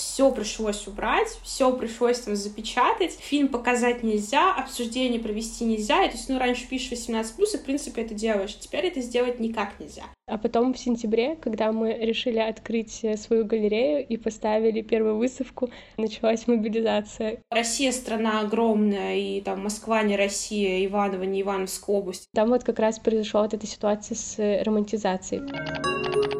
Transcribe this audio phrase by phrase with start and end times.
[0.00, 6.16] все пришлось убрать, все пришлось там запечатать, фильм показать нельзя, обсуждение провести нельзя, и, то
[6.16, 10.04] есть, ну, раньше пишешь 18+, и, в принципе, это делаешь, теперь это сделать никак нельзя.
[10.26, 15.70] А потом в сентябре, когда мы решили открыть э, свою галерею и поставили первую выставку,
[15.98, 17.42] началась мобилизация.
[17.50, 22.28] Россия страна огромная, и там Москва не Россия, Иваново не Ивановская область.
[22.34, 26.39] Там вот как раз произошла вот эта ситуация с э, романтизацией.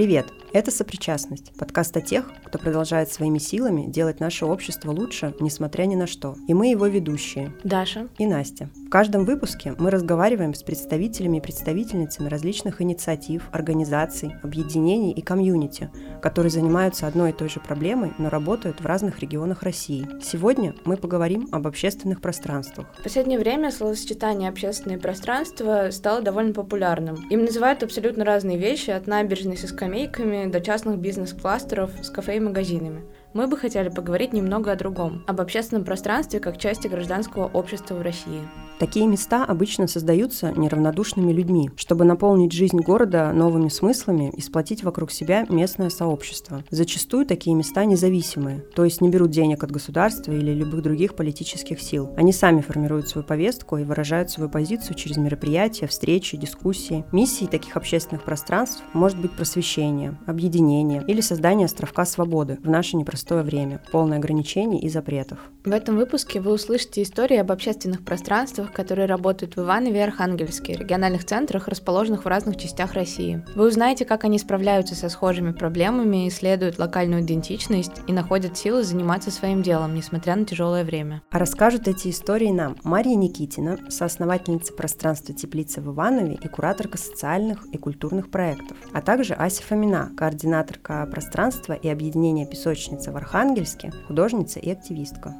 [0.00, 0.39] Привет!
[0.52, 5.94] Это «Сопричастность»— подкаст о тех, кто продолжает своими силами делать наше общество лучше, несмотря ни
[5.94, 6.34] на что.
[6.48, 7.52] И мы его ведущие.
[7.62, 8.08] Даша.
[8.18, 8.68] И Настя.
[8.84, 15.88] В каждом выпуске мы разговариваем с представителями и представительницами различных инициатив, организаций, объединений и комьюнити,
[16.20, 20.08] которые занимаются одной и той же проблемой, но работают в разных регионах России.
[20.20, 22.88] Сегодня мы поговорим об общественных пространствах.
[22.98, 27.28] В последнее время словосочетание «общественное пространство» стало довольно популярным.
[27.30, 32.40] Им называют абсолютно разные вещи, от набережной со скамейками до частных бизнес-кластеров с кафе и
[32.40, 37.94] магазинами мы бы хотели поговорить немного о другом, об общественном пространстве как части гражданского общества
[37.94, 38.40] в России.
[38.78, 45.12] Такие места обычно создаются неравнодушными людьми, чтобы наполнить жизнь города новыми смыслами и сплотить вокруг
[45.12, 46.64] себя местное сообщество.
[46.70, 51.80] Зачастую такие места независимые, то есть не берут денег от государства или любых других политических
[51.82, 52.10] сил.
[52.16, 57.04] Они сами формируют свою повестку и выражают свою позицию через мероприятия, встречи, дискуссии.
[57.12, 63.19] Миссией таких общественных пространств может быть просвещение, объединение или создание островка свободы в нашей непростой
[63.20, 65.38] непростое время, полное ограничений и запретов.
[65.62, 70.72] В этом выпуске вы услышите истории об общественных пространствах, которые работают в Иванове и Архангельске,
[70.72, 73.44] региональных центрах, расположенных в разных частях России.
[73.54, 79.30] Вы узнаете, как они справляются со схожими проблемами, исследуют локальную идентичность и находят силы заниматься
[79.30, 81.20] своим делом, несмотря на тяжелое время.
[81.30, 87.66] А расскажут эти истории нам Мария Никитина, соосновательница пространства теплицы в Иванове и кураторка социальных
[87.66, 94.58] и культурных проектов, а также Ася Фомина, координаторка пространства и объединения песочницы в Архангельске, художница
[94.60, 95.34] и активистка.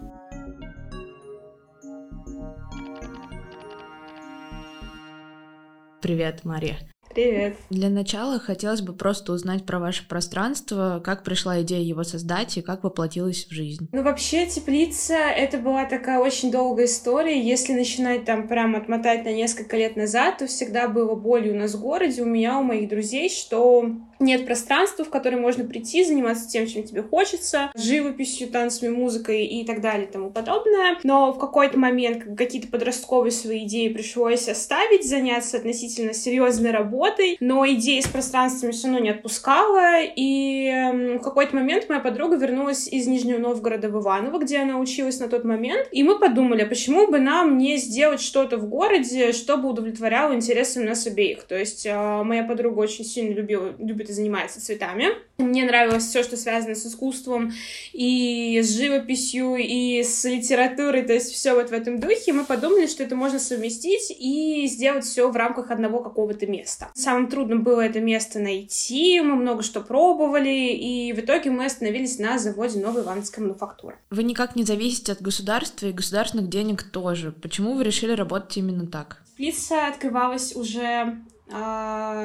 [6.01, 6.79] Привет, Мария.
[7.13, 7.57] Привет.
[7.71, 12.63] Для начала хотелось бы просто узнать про ваше пространство, как пришла идея его создать и
[12.63, 13.89] как воплотилась в жизнь.
[13.93, 17.43] Ну, вообще, теплица— это была такая очень долгая история.
[17.43, 21.75] Если начинать там прям отмотать на несколько лет назад, то всегда было болью у нас
[21.75, 26.49] в городе, у меня, у моих друзей, что нет пространства, в которое можно прийти, заниматься
[26.49, 30.99] тем, чем тебе хочется, живописью, танцами, музыкой и так далее и тому подобное.
[31.03, 37.67] Но в какой-то момент какие-то подростковые свои идеи пришлось оставить, заняться относительно серьезной работой, но
[37.67, 42.87] идеи с пространствами все равно не отпускала, и эм, в какой-то момент моя подруга вернулась
[42.89, 46.67] из Нижнего Новгорода в Иваново, где она училась на тот момент, и мы подумали, а
[46.67, 51.45] почему бы нам не сделать что-то в городе, чтобы удовлетворяло интересы нас обеих.
[51.45, 55.07] То есть э, моя подруга очень сильно любила, любит и занимается цветами.
[55.39, 57.53] Мне нравилось все, что связано с искусством
[57.93, 62.33] и с живописью, и с литературой, то есть все вот в этом духе.
[62.33, 66.91] Мы подумали, что это можно совместить и сделать все в рамках одного какого-то места.
[66.95, 72.19] Самым трудным было это место найти, мы много что пробовали, и в итоге мы остановились
[72.19, 73.97] на заводе Новой Ивановской мануфактуры.
[74.11, 77.33] Вы никак не зависите от государства и государственных денег тоже.
[77.33, 79.23] Почему вы решили работать именно так?
[79.39, 81.17] Лица открывалась уже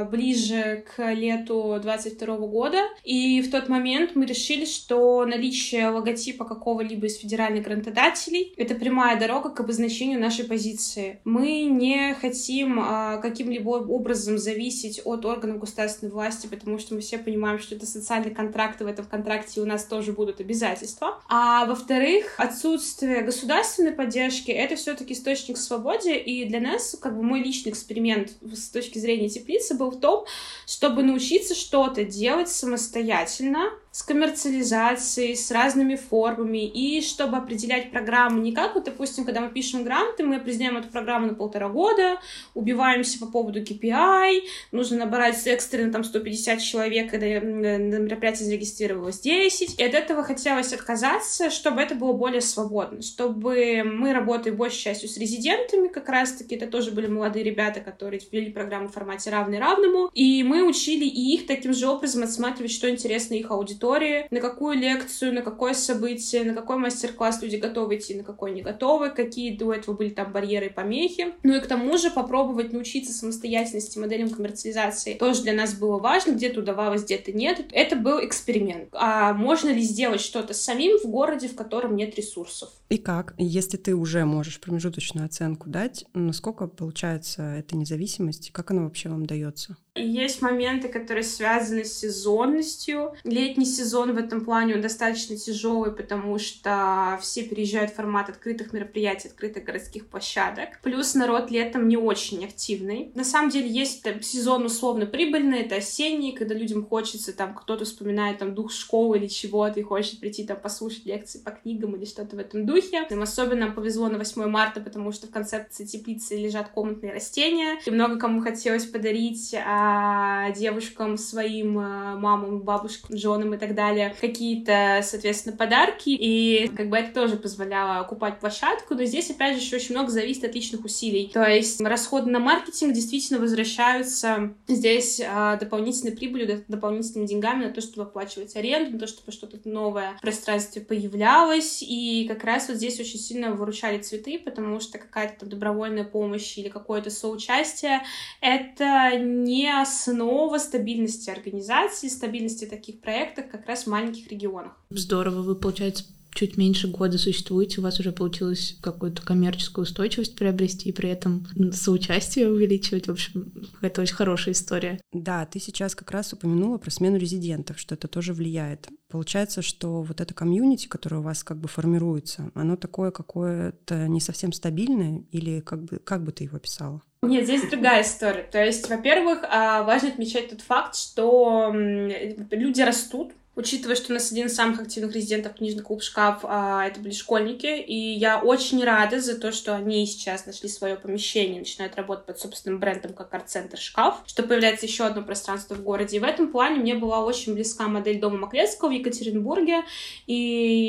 [0.10, 2.78] ближе к лету 22 года.
[3.04, 9.20] И в тот момент мы решили, что наличие логотипа какого-либо из федеральных грантодателей— это прямая
[9.20, 11.20] дорога к обозначению нашей позиции.
[11.24, 17.18] Мы не хотим а, каким-либо образом зависеть от органов государственной власти, потому что мы все
[17.18, 21.22] понимаем, что это социальный контракт, и в этом контракте у нас тоже будут обязательства.
[21.30, 27.24] А во-вторых, отсутствие государственной поддержки— это все таки источник свободы, и для нас, как бы
[27.24, 30.26] мой личный эксперимент с точки зрения зрения теплицы был в том,
[30.66, 38.52] чтобы научиться что-то делать самостоятельно, с коммерциализацией, с разными формами, и чтобы определять программу не
[38.52, 42.20] как, вот, допустим, когда мы пишем гранты, мы определяем эту программу на полтора года,
[42.56, 44.42] убиваемся по поводу KPI,
[44.74, 50.74] нужно набрать экстренно там 150 человек, когда на мероприятии зарегистрировалось 10, и от этого хотелось
[50.74, 56.56] отказаться, чтобы это было более свободно, чтобы мы работали большей частью с резидентами, как раз-таки
[56.56, 61.06] это тоже были молодые ребята, которые ввели программу в формате равный равному, и мы учили
[61.06, 65.42] и их таким же образом отсматривать, что интересно их аудитории, аудитории, на какую лекцию, на
[65.42, 69.96] какое событие, на какой мастер-класс люди готовы идти, на какой не готовы, какие до этого
[69.96, 71.34] были там барьеры и помехи.
[71.44, 76.32] Ну и к тому же попробовать научиться самостоятельности моделям коммерциализации тоже для нас было важно,
[76.32, 77.66] где-то удавалось, где-то нет.
[77.72, 78.90] Это был эксперимент.
[78.94, 82.70] А можно ли сделать что-то самим в городе, в котором нет ресурсов?
[82.90, 83.34] И как?
[83.38, 89.26] Если ты уже можешь промежуточную оценку дать, насколько получается эта независимость, как она вообще вам
[89.26, 89.78] дается?
[89.96, 93.14] Есть моменты, которые связаны с сезонностью.
[93.24, 98.74] Летний сезон в этом плане он достаточно тяжелый, потому что все переезжают в формат открытых
[98.74, 100.80] мероприятий, открытых городских площадок.
[100.82, 103.12] Плюс народ летом не очень активный.
[103.16, 107.86] На самом деле есть там, сезон условно прибыльный, это осенний, когда людям хочется, там кто-то
[107.86, 112.06] вспоминает там дух школы или чего-то и хочет прийти там послушать лекции по книгам или
[112.06, 113.06] что-то в этом духе.
[113.10, 117.92] Им особенно повезло на 8 марта, потому что в концепции теплицы лежат комнатные растения, и
[117.92, 125.02] много кому хотелось подарить а девушкам, своим э, мамам, бабушкам, женам и так далее какие-то,
[125.04, 129.78] соответственно, подарки, и как бы это тоже позволяло окупать площадку, но здесь, опять же, еще
[129.78, 131.32] очень много зависит от личных усилий.
[131.34, 137.82] То есть расходы на маркетинг действительно возвращаются здесь э, дополнительной прибылью, дополнительными деньгами на то,
[137.82, 142.78] чтобы оплачивать аренду, на то, чтобы что-то новое в пространстве появлялось, и как раз вот
[142.78, 148.02] здесь очень сильно выручали цветы, потому что какая-то добровольная помощь или какое-то соучастие—
[148.42, 154.74] это не основа стабильности организации, стабильности таких проектов как раз в маленьких регионах.
[154.90, 160.90] Здорово, вы, получается, чуть меньше года существуете, у вас уже получилось какую-то коммерческую устойчивость приобрести
[160.90, 163.08] и при этом соучастие увеличивать.
[163.08, 163.52] В общем,
[163.82, 165.00] это очень хорошая история.
[165.14, 168.90] Да, ты сейчас как раз упомянула про смену резидентов, что это тоже влияет.
[169.10, 174.20] Получается, что вот это комьюнити, которое у вас как бы формируется, оно такое какое-то не
[174.20, 177.02] совсем стабильное или как бы, как бы ты его описала?
[177.22, 178.44] Нет, здесь другая история.
[178.44, 184.32] То есть, во-первых, а, важно отмечать тот факт, что люди растут, Учитывая, что у нас
[184.32, 188.84] один из самых активных резидентов книжный клуб «Шкаф» а, это были школьники, и я очень
[188.84, 193.34] рада за то, что они сейчас нашли свое помещение, начинают работать под собственным брендом, как
[193.34, 196.18] арт-центр «Шкаф», что появляется еще одно пространство в городе.
[196.18, 199.84] И в этом плане мне была очень близка модель дома Маклецкого в Екатеринбурге,
[200.28, 200.36] и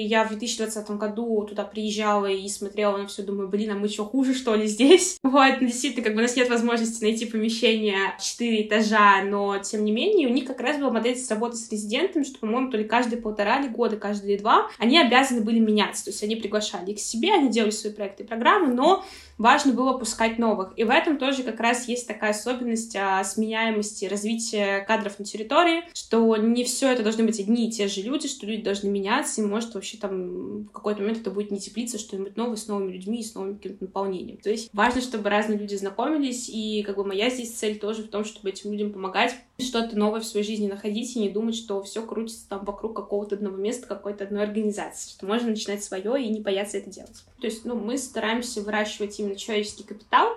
[0.08, 4.04] я в 2020 году туда приезжала и смотрела на все, думаю, блин, а мы что,
[4.04, 5.18] хуже, что ли, здесь?
[5.36, 9.84] Вот, ну, действительно, как бы у нас нет возможности найти помещение 4 этажа, но, тем
[9.84, 12.78] не менее, у них как раз была модель с работы с резидентами, что, по-моему, то
[12.78, 16.04] ли каждые полтора или года, каждые два, они обязаны были меняться.
[16.04, 19.04] То есть они приглашали их к себе, они делали свои проекты и программы, но
[19.38, 20.72] важно было пускать новых.
[20.76, 25.84] И в этом тоже как раз есть такая особенность а, сменяемости развития кадров на территории,
[25.94, 29.40] что не все это должны быть одни и те же люди, что люди должны меняться,
[29.40, 32.92] и может вообще там в какой-то момент это будет не теплиться, что-нибудь новое с новыми
[32.92, 34.38] людьми и с новым каким-то наполнением.
[34.38, 38.08] То есть важно, чтобы разные люди знакомились, и как бы моя здесь цель тоже в
[38.08, 41.82] том, чтобы этим людям помогать что-то новое в своей жизни находить и не думать, что
[41.82, 46.28] все крутится там вокруг какого-то одного места, какой-то одной организации, что можно начинать свое и
[46.28, 47.24] не бояться это делать.
[47.40, 50.28] То есть, ну, мы стараемся выращивать именно человеческий капитал,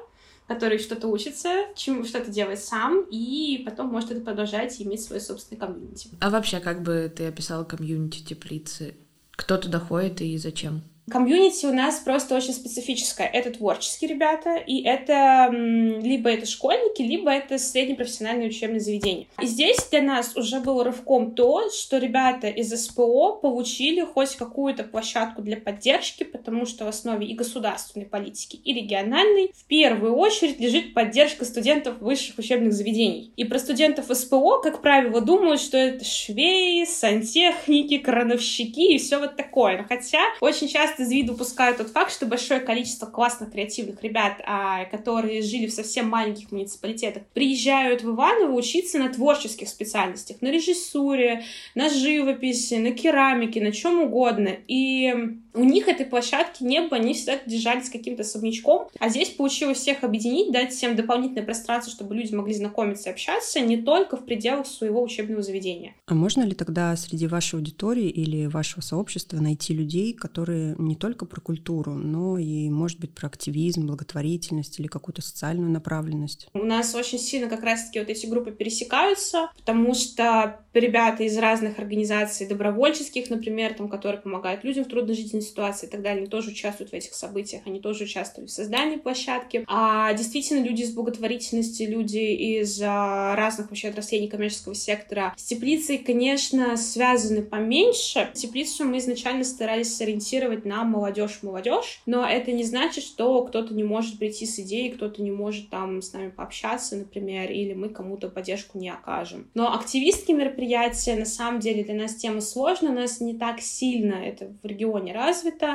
[0.47, 5.21] который что-то учится, чему что-то делает сам, и потом может это продолжать и иметь свой
[5.21, 6.09] собственный комьюнити.
[6.19, 8.97] А вообще, как бы ты описала комьюнити теплицы?
[9.31, 10.83] Кто туда ходит и зачем?
[11.09, 13.27] Комьюнити у нас просто очень специфическое.
[13.27, 19.25] Это творческие ребята, и это либо это школьники, либо это среднепрофессиональные учебные заведения.
[19.41, 24.83] И здесь для нас уже был рывком то, что ребята из СПО получили хоть какую-то
[24.83, 30.59] площадку для поддержки, потому что в основе и государственной политики, и региональной в первую очередь
[30.59, 33.33] лежит поддержка студентов высших учебных заведений.
[33.35, 39.35] И про студентов СПО, как правило, думают, что это швеи, сантехники, крановщики и все вот
[39.35, 39.77] такое.
[39.77, 44.03] Но хотя очень часто часто из виду упускают тот факт, что большое количество классных креативных
[44.03, 50.41] ребят, а, которые жили в совсем маленьких муниципалитетах, приезжают в Иваново учиться на творческих специальностях,
[50.41, 51.43] на режиссуре,
[51.75, 54.55] на живописи, на керамике, на чем угодно.
[54.67, 55.13] И
[55.53, 60.03] у них этой площадки не было, они всегда держались каким-то особнячком, а здесь получилось всех
[60.03, 64.67] объединить, дать всем дополнительное пространство, чтобы люди могли знакомиться и общаться не только в пределах
[64.67, 65.95] своего учебного заведения.
[66.05, 71.25] А можно ли тогда среди вашей аудитории или вашего сообщества найти людей, которые не только
[71.25, 76.47] про культуру, но и, может быть, про активизм, благотворительность или какую-то социальную направленность?
[76.53, 81.79] У нас очень сильно как раз-таки вот эти группы пересекаются, потому что ребята из разных
[81.79, 86.27] организаций добровольческих, например, там, которые помогают людям в трудной жизненной ситуации и так далее, они
[86.27, 89.63] тоже участвуют в этих событиях, они тоже участвовали в создании площадки.
[89.67, 95.97] А действительно, люди из благотворительности, люди из а, разных вообще отраслей некоммерческого сектора с теплицей,
[95.97, 98.29] конечно, связаны поменьше.
[98.33, 104.19] Теплицу мы изначально старались сориентировать на молодежь-молодежь, но это не значит, что кто-то не может
[104.19, 108.77] прийти с идеей, кто-то не может там с нами пообщаться, например, или мы кому-то поддержку
[108.77, 109.49] не окажем.
[109.53, 114.51] Но активистские мероприятия, на самом деле, для нас тема сложная, нас не так сильно это
[114.61, 115.28] в регионе развито,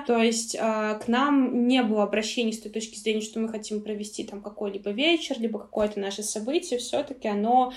[0.07, 3.83] то есть э, к нам не было обращений с той точки зрения, что мы хотим
[3.83, 7.73] провести там какой-либо вечер, либо какое-то наше событие, все-таки оно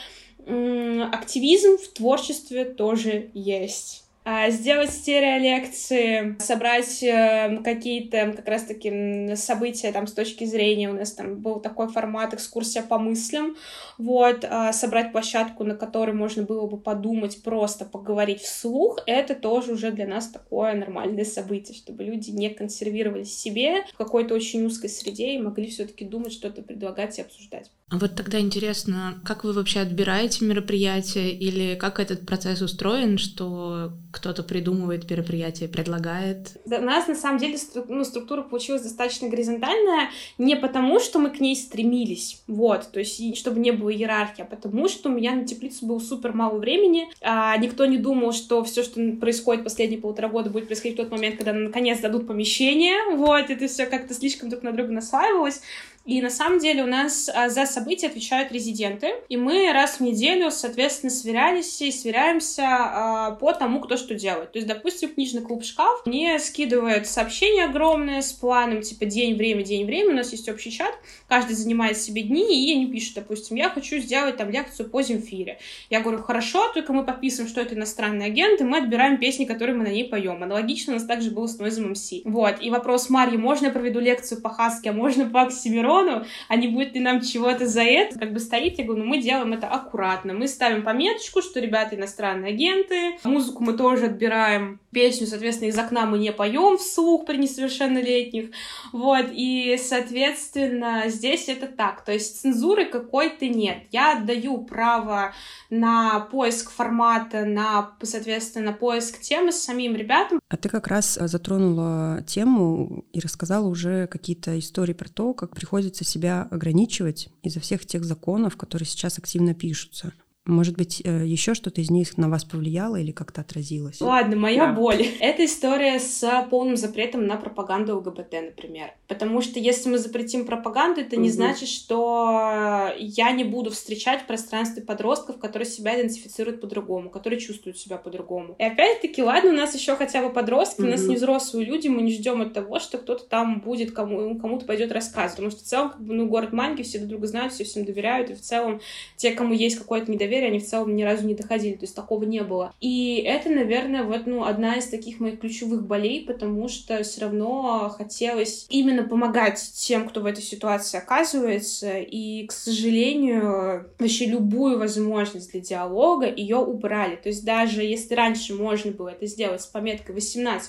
[1.12, 4.07] активизм в творчестве тоже есть.
[4.30, 11.14] А, сделать стереолекции, собрать э, какие-то как раз-таки события там с точки зрения, у нас
[11.14, 13.56] там был такой формат экскурсия по мыслям,
[13.98, 19.72] вот, а, собрать площадку, на которой можно было бы подумать, просто поговорить вслух, это тоже
[19.72, 24.90] уже для нас такое нормальное событие, чтобы люди не консервировались себе в какой-то очень узкой
[24.90, 27.72] среде и могли все-таки думать, что-то предлагать и обсуждать.
[27.90, 33.94] А вот тогда интересно, как вы вообще отбираете мероприятия или как этот процесс устроен, что
[34.12, 36.58] кто-то придумывает мероприятие, предлагает?
[36.66, 41.40] У нас на самом деле ну, структура получилась достаточно горизонтальная не потому, что мы к
[41.40, 45.46] ней стремились, вот, то есть чтобы не было иерархии, а потому что у меня на
[45.46, 50.28] теплицу было супер мало времени, а никто не думал, что все, что происходит последние полтора
[50.28, 54.50] года, будет происходить в тот момент, когда наконец дадут помещение, вот, это все как-то слишком
[54.50, 55.62] друг на друга наслаивалось,
[56.08, 60.00] и на самом деле у нас а, за события отвечают резиденты, и мы раз в
[60.00, 64.54] неделю, соответственно, сверялись и сверяемся а, по тому, кто что делает.
[64.54, 69.64] То есть, допустим, книжный клуб «Шкаф» мне скидывает сообщение огромное с планом, типа день, время,
[69.64, 70.94] день, время, у нас есть общий чат,
[71.28, 75.60] каждый занимает себе дни, и они пишут, допустим, я хочу сделать там лекцию по Земфире.
[75.90, 79.76] Я говорю, хорошо, только мы подписываем, что это иностранный агент, и мы отбираем песни, которые
[79.76, 80.42] мы на ней поем.
[80.42, 82.22] Аналогично у нас также было с Noise MC.
[82.24, 85.97] Вот, и вопрос Марьи, можно я проведу лекцию по Хаске, а можно по Оксимирону?
[85.98, 88.18] Миллиону, а не будет ли нам чего-то за это?
[88.18, 90.34] Как бы стоит, я говорю, ну мы делаем это аккуратно.
[90.34, 93.18] Мы ставим пометочку, что ребята иностранные агенты.
[93.24, 94.80] Музыку мы тоже отбираем.
[94.92, 98.50] Песню, соответственно, из окна мы не поем вслух при несовершеннолетних.
[98.92, 102.04] Вот, и, соответственно, здесь это так.
[102.04, 103.84] То есть цензуры какой-то нет.
[103.92, 105.34] Я отдаю право
[105.70, 110.40] на поиск формата, на, соответственно, поиск темы с самим ребятам.
[110.50, 115.87] А ты как раз затронула тему и рассказала уже какие-то истории про то, как приходит
[115.88, 120.12] приходится себя ограничивать из-за всех тех законов, которые сейчас активно пишутся.
[120.48, 124.00] Может быть, э, еще что-то из них на вас повлияло или как-то отразилось?
[124.00, 124.74] Ладно, моя да.
[124.74, 125.06] боль.
[125.20, 128.92] Это история с полным запретом на пропаганду ЛГБТ, например.
[129.08, 131.24] Потому что если мы запретим пропаганду, это угу.
[131.24, 137.40] не значит, что я не буду встречать в пространстве подростков, которые себя идентифицируют по-другому, которые
[137.40, 138.56] чувствуют себя по-другому.
[138.58, 140.88] И опять-таки, ладно, у нас еще хотя бы подростки, угу.
[140.88, 144.40] у нас не взрослые люди, мы не ждем от того, что кто-то там будет кому,
[144.40, 145.32] кому-то пойдет рассказывать.
[145.32, 147.84] Потому что в целом, как бы, ну, город маленький, все друг друга знают, все всем
[147.84, 148.80] доверяют, и в целом
[149.18, 151.96] те, кому есть какое-то недоверие, доверия, они в целом ни разу не доходили, то есть
[151.96, 152.74] такого не было.
[152.80, 157.90] И это, наверное, вот, ну, одна из таких моих ключевых болей, потому что все равно
[157.96, 165.52] хотелось именно помогать тем, кто в этой ситуации оказывается, и, к сожалению, вообще любую возможность
[165.52, 167.16] для диалога ее убрали.
[167.16, 170.60] То есть даже если раньше можно было это сделать с пометкой 18+,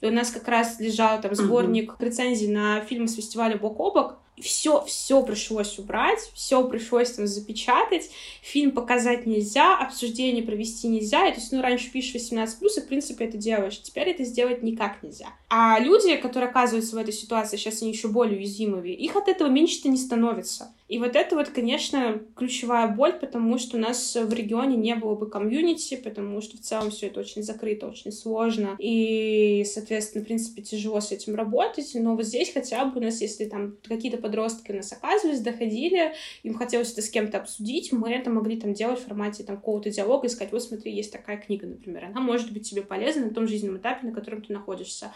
[0.00, 2.04] и у нас как раз лежал там сборник mm-hmm.
[2.04, 7.26] рецензий на фильмы с фестиваля «Бок о бок», все, все пришлось убрать, все пришлось там
[7.26, 8.10] запечатать,
[8.42, 12.88] фильм показать нельзя, обсуждение провести нельзя, и, то есть, ну, раньше пишешь 18+, и, в
[12.88, 15.28] принципе, это делаешь, теперь это сделать никак нельзя.
[15.48, 19.48] А люди, которые оказываются в этой ситуации, сейчас они еще более уязвимые, их от этого
[19.48, 20.72] меньше-то не становится.
[20.86, 25.14] И вот это вот, конечно, ключевая боль, потому что у нас в регионе не было
[25.14, 28.76] бы комьюнити, потому что в целом все это очень закрыто, очень сложно.
[28.78, 31.90] И, соответственно, в принципе, тяжело с этим работать.
[31.94, 36.12] Но вот здесь хотя бы у нас, если там какие-то подростки у нас оказывались, доходили,
[36.42, 39.88] им хотелось это с кем-то обсудить, мы это могли там делать в формате там какого-то
[39.88, 43.34] диалога и сказать, вот смотри, есть такая книга, например, она может быть тебе полезна на
[43.34, 45.12] том жизненном этапе, на котором ты находишься.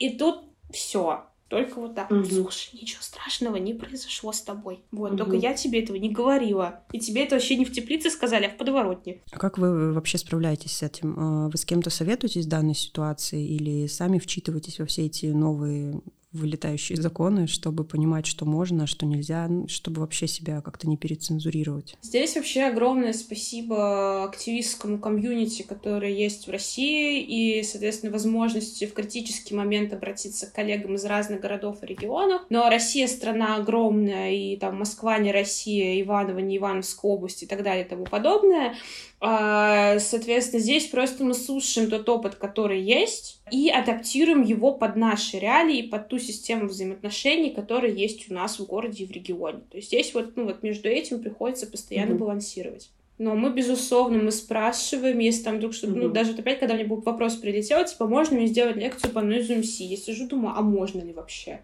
[0.00, 0.40] И тут
[0.72, 2.10] все только вот так.
[2.10, 2.24] Угу.
[2.24, 4.82] Слушай, ничего страшного не произошло с тобой.
[4.90, 5.18] Вот, угу.
[5.18, 6.80] только я тебе этого не говорила.
[6.92, 9.20] И тебе это вообще не в теплице сказали, а в подворотне.
[9.30, 11.14] А как вы вообще справляетесь с этим?
[11.18, 16.00] А, вы с кем-то советуетесь в данной ситуации или сами вчитываетесь во все эти новые
[16.34, 21.96] вылетающие законы, чтобы понимать, что можно, а что нельзя, чтобы вообще себя как-то не перецензурировать.
[22.02, 29.54] Здесь вообще огромное спасибо активистскому комьюнити, которое есть в России, и, соответственно, возможности в критический
[29.54, 32.42] момент обратиться к коллегам из разных городов и регионов.
[32.50, 37.62] Но Россия страна огромная, и там Москва не Россия, Иваново не Ивановская область и так
[37.62, 38.74] далее и тому подобное.
[39.20, 45.38] А, соответственно, здесь просто мы слушаем тот опыт, который есть, и адаптируем его под наши
[45.38, 49.60] реалии, под ту систему взаимоотношений, которая есть у нас в городе и в регионе.
[49.70, 52.18] То есть здесь вот, ну, вот между этим приходится постоянно mm-hmm.
[52.18, 52.90] балансировать.
[53.18, 55.92] Но мы, безусловно, мы спрашиваем, если там вдруг что-то...
[55.92, 56.02] Mm-hmm.
[56.02, 59.20] Ну, даже вот опять, когда мне будет вопрос прилетел, типа, можно мне сделать лекцию по
[59.20, 59.84] Noise MC?
[59.84, 61.60] Я сижу, думаю, а можно ли вообще?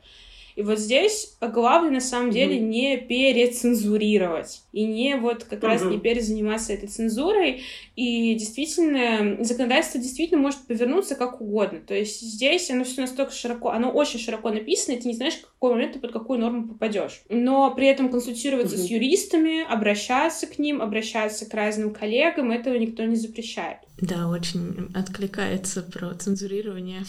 [0.56, 2.68] И вот здесь главное на самом деле mm-hmm.
[2.68, 5.66] не перецензурировать и не вот как mm-hmm.
[5.66, 7.62] раз не перезаниматься этой цензурой.
[7.96, 11.80] И действительно, законодательство действительно может повернуться как угодно.
[11.80, 15.34] То есть здесь оно все настолько широко, оно очень широко написано, и ты не знаешь,
[15.34, 17.22] в какой момент ты под какую норму попадешь.
[17.28, 18.86] Но при этом консультироваться mm-hmm.
[18.86, 23.78] с юристами, обращаться к ним, обращаться к разным коллегам, этого никто не запрещает.
[24.00, 27.04] Да, очень откликается про цензурирование,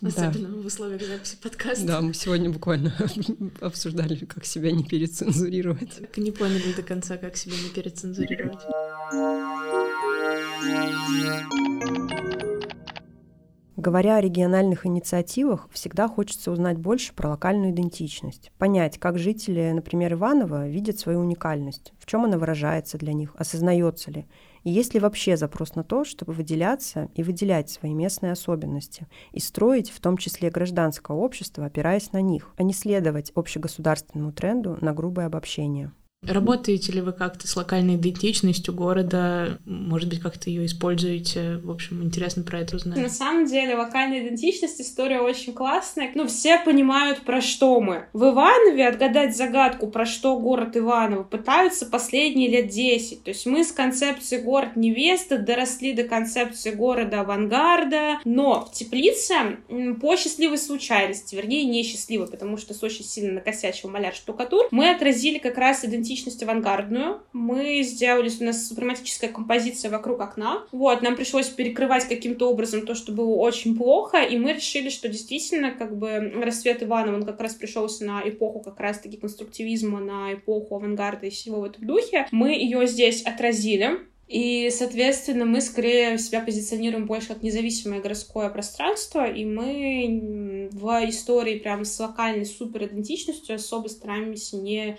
[0.00, 0.08] да.
[0.08, 1.86] особенно в условиях записи подкаста.
[1.86, 2.94] Да, мы сегодня буквально
[3.60, 5.96] обсуждали, как себя не перецензурировать.
[6.00, 8.60] Так не поняли до конца, как себя не перецензурировать.
[13.76, 20.14] Говоря о региональных инициативах, всегда хочется узнать больше про локальную идентичность, понять, как жители, например,
[20.14, 24.26] Иванова видят свою уникальность, в чем она выражается для них, осознается ли,
[24.64, 29.38] и есть ли вообще запрос на то, чтобы выделяться и выделять свои местные особенности, и
[29.38, 34.92] строить в том числе гражданское общество, опираясь на них, а не следовать общегосударственному тренду на
[34.92, 35.92] грубое обобщение.
[36.26, 39.58] Работаете ли вы как-то с локальной идентичностью города?
[39.64, 41.58] Может быть, как-то ее используете?
[41.58, 42.98] В общем, интересно про это узнать.
[42.98, 46.10] На самом деле, локальная идентичность— история очень классная.
[46.14, 48.06] Ну, все понимают, про что мы.
[48.12, 53.22] В Иванове отгадать загадку, про что город Иваново, пытаются последние лет 10.
[53.24, 58.20] То есть мы с концепции город невесты доросли до концепции города авангарда.
[58.24, 59.34] Но в Теплице
[60.00, 65.38] по счастливой случайности, вернее, несчастливой, потому что с очень сильно накосячил маляр штукатур, мы отразили
[65.38, 67.20] как раз идентичность идентичность авангардную.
[67.32, 70.64] Мы сделали, у нас супрематическая композиция вокруг окна.
[70.72, 75.08] Вот, нам пришлось перекрывать каким-то образом то, что было очень плохо, и мы решили, что
[75.08, 80.34] действительно, как бы, расцвет Иванова, он как раз пришелся на эпоху как раз-таки конструктивизма, на
[80.34, 82.26] эпоху авангарда и всего в этом духе.
[82.30, 89.30] Мы ее здесь отразили, и, соответственно, мы скорее себя позиционируем больше как независимое городское пространство,
[89.30, 94.96] и мы в истории прям с локальной суперидентичностью особо стараемся не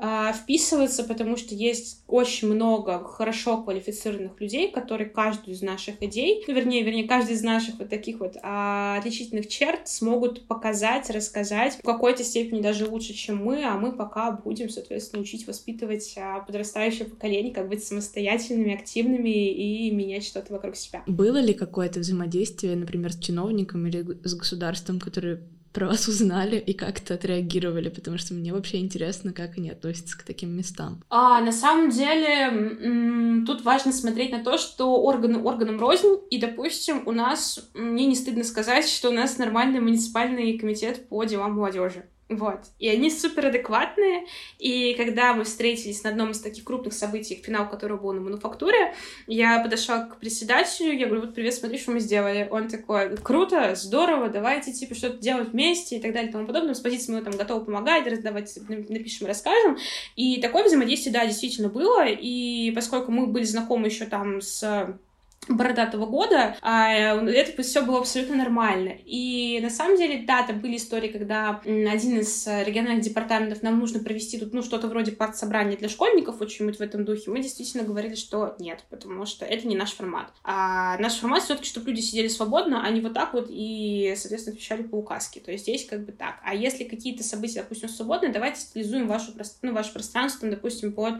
[0.00, 6.44] а, вписываться, потому что есть очень много хорошо квалифицированных людей, которые каждую из наших идей,
[6.46, 11.74] ну, вернее, вернее, каждый из наших вот таких вот а, отличительных черт смогут показать, рассказать
[11.74, 16.40] в какой-то степени даже лучше, чем мы, а мы пока будем, соответственно, учить воспитывать а,
[16.40, 21.02] подрастающее поколение, как быть самостоятельными, активными и менять что-то вокруг себя.
[21.08, 26.72] Было ли какое-то взаимодействие, например, с чиновником или с государством, которые про вас узнали и
[26.72, 31.02] как-то отреагировали, потому что мне вообще интересно, как они относятся к таким местам.
[31.10, 37.02] А, на самом деле, тут важно смотреть на то, что органы органам рознь, и, допустим,
[37.06, 42.04] у нас, мне не стыдно сказать, что у нас нормальный муниципальный комитет по делам молодежи.
[42.28, 42.60] Вот.
[42.78, 44.26] И они супер адекватные.
[44.58, 48.94] И когда мы встретились на одном из таких крупных событий, финал которого был на мануфактуре,
[49.26, 52.46] я подошла к председателю, я говорю, вот привет, смотри, что мы сделали.
[52.50, 56.74] Он такой, круто, здорово, давайте, типа, что-то делать вместе и так далее и тому подобное.
[56.74, 59.78] С позиции мы там готовы помогать, раздавать, напишем, расскажем.
[60.16, 62.04] И такое взаимодействие, да, действительно было.
[62.06, 64.98] И поскольку мы были знакомы еще там с
[65.48, 68.92] бородатого года, а это все было абсолютно нормально.
[69.04, 74.00] И на самом деле, да, там были истории, когда один из региональных департаментов нам нужно
[74.00, 77.30] провести тут, ну, что-то вроде партсобрания для школьников, вот что-нибудь в этом духе.
[77.30, 80.32] Мы действительно говорили, что нет, потому что это не наш формат.
[80.44, 84.54] А наш формат все-таки, чтобы люди сидели свободно, а не вот так вот и, соответственно,
[84.54, 85.40] отвечали по указке.
[85.40, 86.36] То есть здесь как бы так.
[86.44, 91.14] А если какие-то события, допустим, свободные, давайте стилизуем вашу, ну, ваше пространство, допустим, под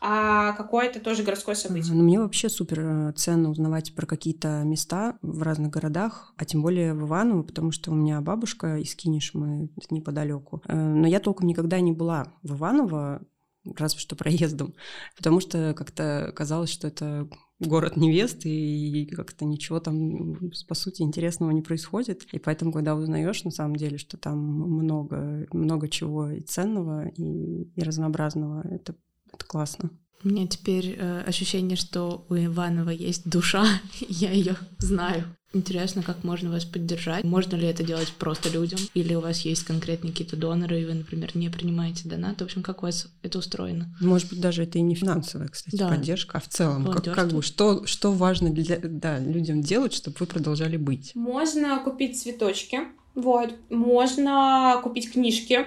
[0.00, 1.94] а, какое-то тоже городское событие.
[1.94, 6.44] Ну, мне вообще супер э, ценно узнавать узнавать про какие-то места в разных городах, а
[6.44, 10.62] тем более в Иваново, потому что у меня бабушка из Кинешмы неподалеку.
[10.68, 13.22] Э, но я толком никогда не была в Иваново,
[13.76, 14.74] разве что проездом,
[15.16, 17.28] потому что как-то казалось, что это
[17.60, 20.34] город невесты, и как-то ничего там,
[20.68, 22.24] по сути, интересного не происходит.
[22.32, 27.70] И поэтому, когда узнаешь, на самом деле, что там много, много чего и ценного, и,
[27.76, 28.94] и разнообразного, это,
[29.32, 29.90] это классно.
[30.24, 33.64] У меня теперь э, ощущение, что у Иванова есть душа,
[34.08, 35.24] я ее знаю.
[35.54, 37.24] Интересно, как можно вас поддержать?
[37.24, 38.78] Можно ли это делать просто людям?
[38.94, 42.44] Или у вас есть конкретные какие-то доноры, и вы, например, не принимаете донаты?
[42.44, 43.94] В общем, как у вас это устроено?
[44.00, 45.88] Может быть, даже это и не финансовая, кстати, да.
[45.88, 50.16] поддержка, а в целом, как, как бы, что, что важно для, да, людям делать, чтобы
[50.20, 51.14] вы продолжали быть?
[51.14, 52.80] Можно купить цветочки,
[53.14, 55.66] вот, можно купить книжки,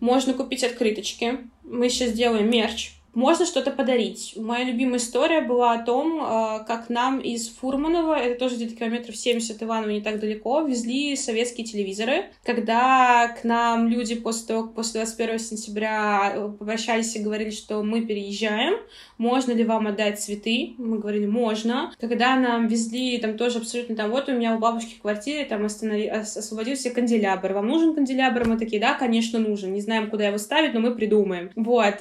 [0.00, 1.40] можно купить открыточки.
[1.62, 4.34] Мы сейчас делаем мерч, можно что-то подарить.
[4.36, 9.16] Моя любимая история была о том, э, как нам из Фурманова, это тоже где-то километров
[9.16, 12.26] 70 Иваново, не так далеко, везли советские телевизоры.
[12.44, 18.02] Когда к нам люди после того, после 21 сентября э, попрощались и говорили, что мы
[18.02, 18.74] переезжаем,
[19.18, 20.74] можно ли вам отдать цветы?
[20.78, 21.92] Мы говорили, можно.
[22.00, 25.66] Когда нам везли, там тоже абсолютно там, вот у меня у бабушки в квартире там
[25.66, 27.52] останови, освободился канделябр.
[27.52, 28.48] Вам нужен канделябр?
[28.48, 29.74] Мы такие, да, конечно, нужен.
[29.74, 31.50] Не знаем, куда его ставить, но мы придумаем.
[31.54, 31.96] Вот.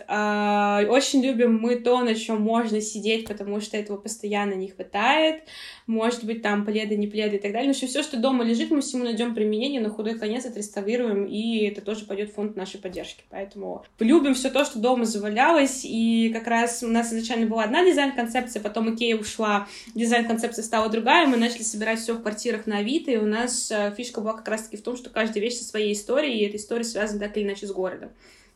[0.99, 5.43] Очень любим мы то, на чем можно сидеть, потому что этого постоянно не хватает.
[5.87, 7.69] Может быть, там пледы, не пледы и так далее.
[7.69, 11.63] Но все, все, что дома лежит, мы всему найдем применение, на худой конец отреставрируем, и
[11.63, 13.23] это тоже пойдет в фонд нашей поддержки.
[13.29, 17.85] Поэтому любим все то, что дома завалялось, и как раз у нас изначально была одна
[17.85, 23.11] дизайн-концепция, потом Икея ушла, дизайн-концепция стала другая, мы начали собирать все в квартирах на Авито,
[23.11, 25.93] и у нас э, фишка была как раз-таки в том, что каждая вещь со своей
[25.93, 28.09] историей, и эта история связана так или иначе с городом.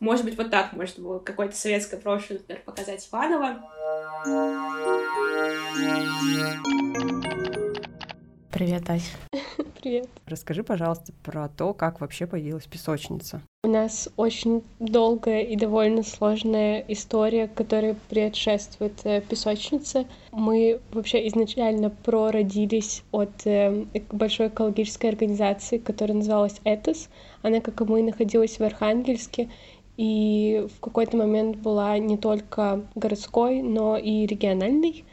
[0.03, 3.63] Может быть, вот так, может, было какое-то советское прошлое, например, показать Иванова.
[8.51, 9.15] Привет, Ася.
[9.81, 10.09] Привет.
[10.25, 13.41] Расскажи, пожалуйста, про то, как вообще появилась песочница.
[13.63, 20.05] У нас очень долгая и довольно сложная история, которая предшествует э, песочнице.
[20.31, 27.07] Мы вообще изначально прородились от э, большой экологической организации, которая называлась «Этос».
[27.41, 29.49] Она, как и мы, находилась в Архангельске,
[29.97, 35.03] и в какой-то момент была не только городской, но и региональной.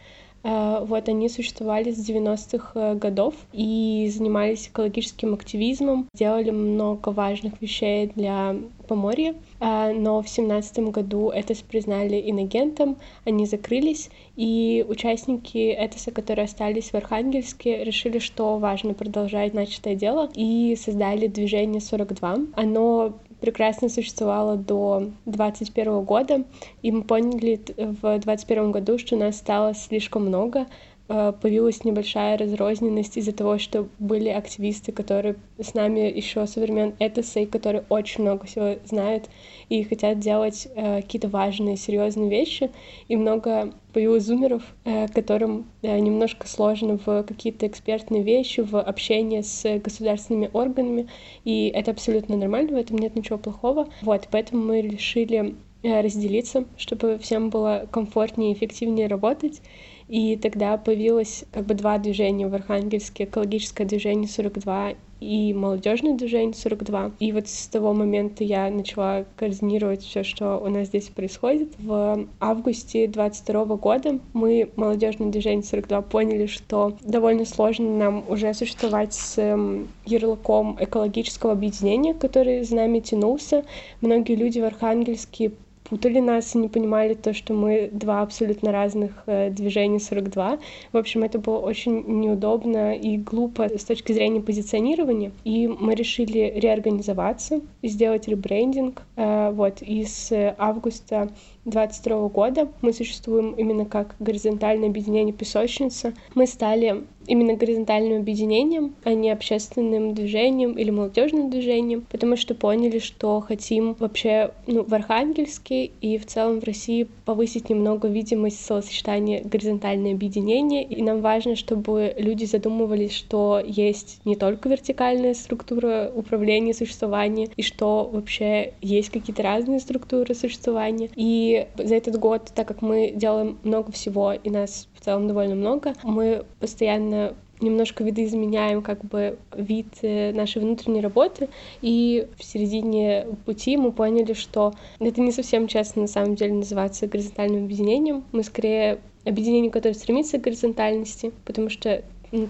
[0.42, 7.60] А, вот они существовали с 90-х э, годов и занимались экологическим активизмом, делали много важных
[7.60, 8.56] вещей для
[8.88, 16.46] Поморья, а, но в 17 году это признали иногентом, они закрылись, и участники Этоса, которые
[16.46, 22.38] остались в Архангельске, решили, что важно продолжать начатое дело, и создали движение 42.
[22.54, 26.44] Оно прекрасно существовала до 2021 года,
[26.82, 30.66] и мы поняли в 2021 году, что нас стало слишком много,
[31.10, 37.40] появилась небольшая разрозненность из-за того, что были активисты, которые с нами еще со времен Этоса,
[37.40, 39.28] и которые очень много всего знают
[39.68, 42.70] и хотят делать э, какие-то важные, серьезные вещи,
[43.08, 49.42] и много появилось зумеров, э, которым э, немножко сложно в какие-то экспертные вещи, в общение
[49.42, 51.08] с государственными органами,
[51.44, 53.88] и это абсолютно нормально, в этом нет ничего плохого.
[54.02, 59.62] Вот, поэтому мы решили э, разделиться, чтобы всем было комфортнее и эффективнее работать.
[60.10, 63.24] И тогда появилось как бы два движения в Архангельске.
[63.24, 67.12] Экологическое движение 42 и молодежное движение 42.
[67.20, 71.68] И вот с того момента я начала координировать все, что у нас здесь происходит.
[71.78, 79.14] В августе 22 года мы, молодежное движение 42, поняли, что довольно сложно нам уже существовать
[79.14, 83.64] с эм, ярлыком экологического объединения, который за нами тянулся.
[84.00, 85.52] Многие люди в Архангельске
[85.90, 90.58] путали нас и не понимали то, что мы два абсолютно разных э, движения 42.
[90.92, 95.32] В общем, это было очень неудобно и глупо с точки зрения позиционирования.
[95.44, 99.02] И мы решили реорганизоваться, сделать ребрендинг.
[99.16, 101.30] Э, вот, и с августа
[101.70, 106.12] 2022 года мы существуем именно как горизонтальное объединение «Песочница».
[106.34, 112.98] Мы стали именно горизонтальным объединением, а не общественным движением или молодежным движением, потому что поняли,
[112.98, 119.42] что хотим вообще ну, в Архангельске и в целом в России повысить немного видимость словосочетания
[119.44, 126.74] горизонтальное объединение, и нам важно, чтобы люди задумывались, что есть не только вертикальная структура управления
[126.74, 131.10] существования, и что вообще есть какие-то разные структуры существования.
[131.14, 135.54] И за этот год, так как мы делаем много всего, и нас в целом довольно
[135.54, 135.94] много.
[136.02, 141.48] Мы постоянно немножко видоизменяем как бы вид э, нашей внутренней работы,
[141.82, 147.06] и в середине пути мы поняли, что это не совсем честно на самом деле называться
[147.06, 148.24] горизонтальным объединением.
[148.32, 152.02] Мы скорее объединение, которое стремится к горизонтальности, потому что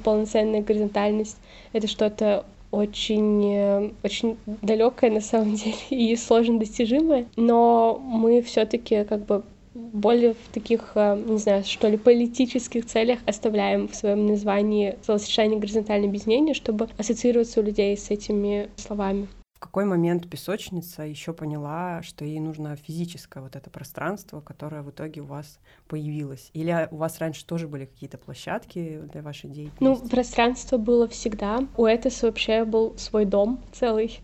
[0.05, 1.39] полноценная горизонтальность—
[1.73, 9.05] это что-то очень, э, очень далекое на самом деле и сложно достижимое, но мы все-таки
[9.05, 9.43] как бы
[9.75, 15.59] более в таких, э, не знаю, что ли, политических целях оставляем в своем названии словосочетание
[15.59, 19.29] горизонтальное объединение, чтобы ассоциироваться у людей с этими словами.
[19.61, 24.89] В какой момент песочница еще поняла, что ей нужно физическое вот это пространство, которое в
[24.89, 26.51] итоге у вас появилось?
[26.55, 29.85] Или у вас раньше тоже были какие-то площадки для вашей деятельности?
[29.85, 31.59] Ну, пространство было всегда.
[31.77, 34.21] У Этис вообще был свой дом целый.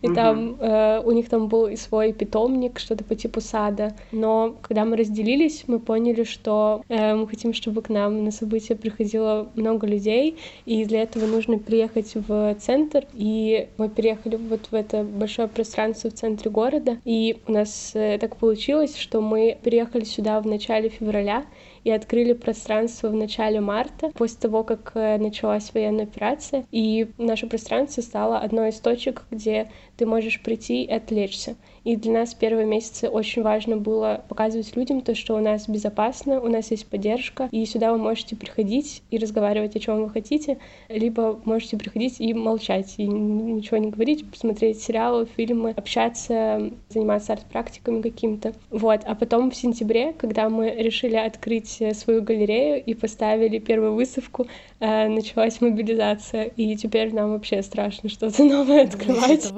[0.00, 3.96] И там э, у них там был и свой питомник, что-то по типу сада.
[4.12, 8.76] Но когда мы разделились, мы поняли, что э, мы хотим, чтобы к нам на события
[8.76, 13.06] приходило много людей, и для этого нужно приехать в центр.
[13.12, 16.98] И мы переехали вот в это большое пространство в центре города.
[17.04, 21.44] И у нас э, так получилось, что мы приехали сюда в начале февраля,
[21.84, 26.64] и открыли пространство в начале марта, после того, как э, началась военная операция.
[26.70, 31.56] И наше пространство стало одной из точек, где ты можешь прийти и отвлечься.
[31.84, 36.40] И для нас первые месяцы очень важно было показывать людям то, что у нас безопасно,
[36.40, 40.58] у нас есть поддержка, и сюда вы можете приходить и разговаривать о чем вы хотите,
[40.88, 48.02] либо можете приходить и молчать, и ничего не говорить, посмотреть сериалы, фильмы, общаться, заниматься арт-практиками
[48.02, 48.54] какими-то.
[48.70, 49.00] Вот.
[49.04, 54.46] А потом в сентябре, когда мы решили открыть свою галерею и поставили первую выставку,
[54.80, 59.52] э, началась мобилизация, и теперь нам вообще страшно что-то новое открывать.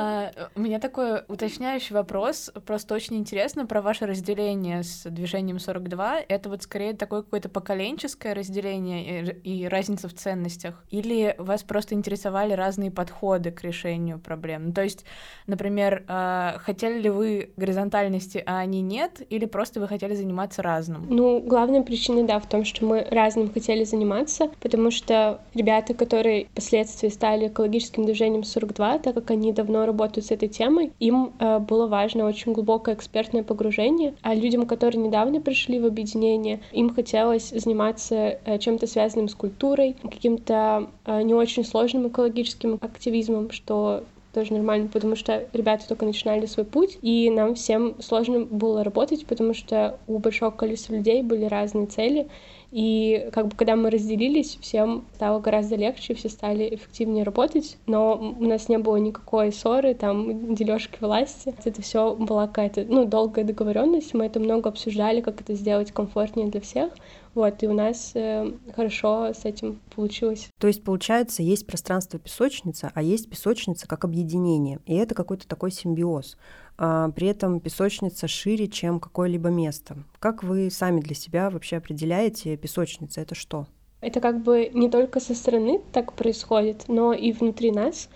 [0.00, 6.20] А, у меня такой уточняющий вопрос, просто очень интересно про ваше разделение с движением 42.
[6.26, 10.82] Это вот скорее такое какое-то поколенческое разделение и, и разница в ценностях?
[10.88, 14.68] Или вас просто интересовали разные подходы к решению проблем?
[14.68, 15.04] Ну, то есть,
[15.46, 19.20] например, а, хотели ли вы горизонтальности, а они нет?
[19.28, 21.08] Или просто вы хотели заниматься разным?
[21.10, 26.46] Ну, главная причина, да, в том, что мы разным хотели заниматься, потому что ребята, которые
[26.46, 31.58] впоследствии стали экологическим движением 42, так как они давно работают с этой темой, им э,
[31.58, 37.50] было важно очень глубокое экспертное погружение, а людям, которые недавно пришли в объединение, им хотелось
[37.50, 44.52] заниматься э, чем-то связанным с культурой, каким-то э, не очень сложным экологическим активизмом, что тоже
[44.52, 49.54] нормально, потому что ребята только начинали свой путь, и нам всем сложно было работать, потому
[49.54, 52.28] что у большого количества людей были разные цели,
[52.70, 58.14] и как бы когда мы разделились, всем стало гораздо легче, все стали эффективнее работать, но
[58.14, 61.52] у нас не было никакой ссоры, там, дележки власти.
[61.64, 66.48] Это все была какая-то, ну, долгая договоренность, мы это много обсуждали, как это сделать комфортнее
[66.48, 66.92] для всех.
[67.34, 70.48] Вот, и у нас э, хорошо с этим получилось.
[70.58, 74.80] То есть, получается, есть пространство песочница, а есть песочница как объединение.
[74.86, 76.36] И это какой-то такой симбиоз.
[76.76, 79.98] А, при этом песочница шире, чем какое-либо место.
[80.18, 83.20] Как вы сами для себя вообще определяете песочница?
[83.20, 83.66] Это что?
[84.00, 88.08] Это как бы не только со стороны так происходит, но и внутри нас.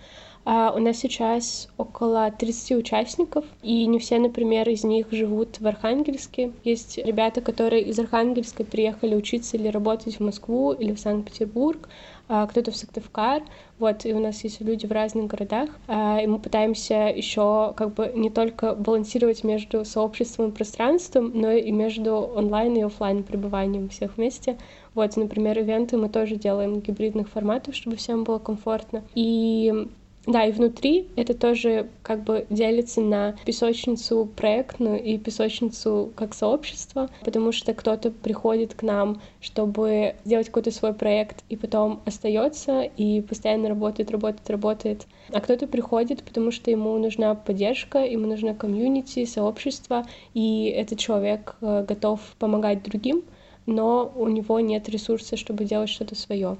[0.45, 5.65] А у нас сейчас около 30 участников, и не все, например, из них живут в
[5.65, 6.51] Архангельске.
[6.63, 11.89] Есть ребята, которые из Архангельска приехали учиться или работать в Москву или в Санкт-Петербург,
[12.27, 13.43] а кто-то в Сыктывкар,
[13.79, 17.93] вот, и у нас есть люди в разных городах, а, и мы пытаемся еще как
[17.93, 23.89] бы не только балансировать между сообществом и пространством, но и между онлайн и офлайн пребыванием
[23.89, 24.57] всех вместе.
[24.93, 29.03] Вот, например, ивенты мы тоже делаем гибридных форматов, чтобы всем было комфортно.
[29.13, 29.87] И
[30.27, 37.09] да, и внутри это тоже как бы делится на песочницу проектную и песочницу как сообщество,
[37.23, 43.21] потому что кто-то приходит к нам, чтобы сделать какой-то свой проект, и потом остается и
[43.21, 45.07] постоянно работает, работает, работает.
[45.31, 51.55] А кто-то приходит, потому что ему нужна поддержка, ему нужна комьюнити, сообщество, и этот человек
[51.61, 53.23] э, готов помогать другим,
[53.65, 56.57] но у него нет ресурса, чтобы делать что-то свое.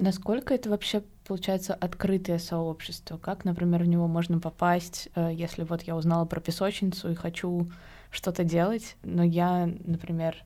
[0.00, 3.18] Насколько это вообще получается открытое сообщество?
[3.18, 7.68] Как, например, в него можно попасть, э, если вот я узнала про песочницу и хочу
[8.10, 10.36] что-то делать, но я, например,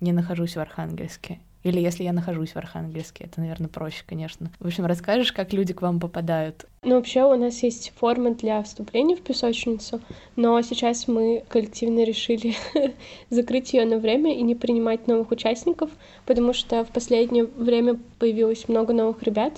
[0.00, 4.50] не нахожусь в Архангельске или если я нахожусь в Архангельске, это, наверное, проще, конечно.
[4.60, 6.66] В общем, расскажешь, как люди к вам попадают?
[6.82, 10.00] Ну, вообще у нас есть форма для вступления в песочницу,
[10.36, 12.54] но сейчас мы коллективно решили
[13.30, 15.90] закрыть ее на время и не принимать новых участников,
[16.26, 19.54] потому что в последнее время появилось много новых ребят,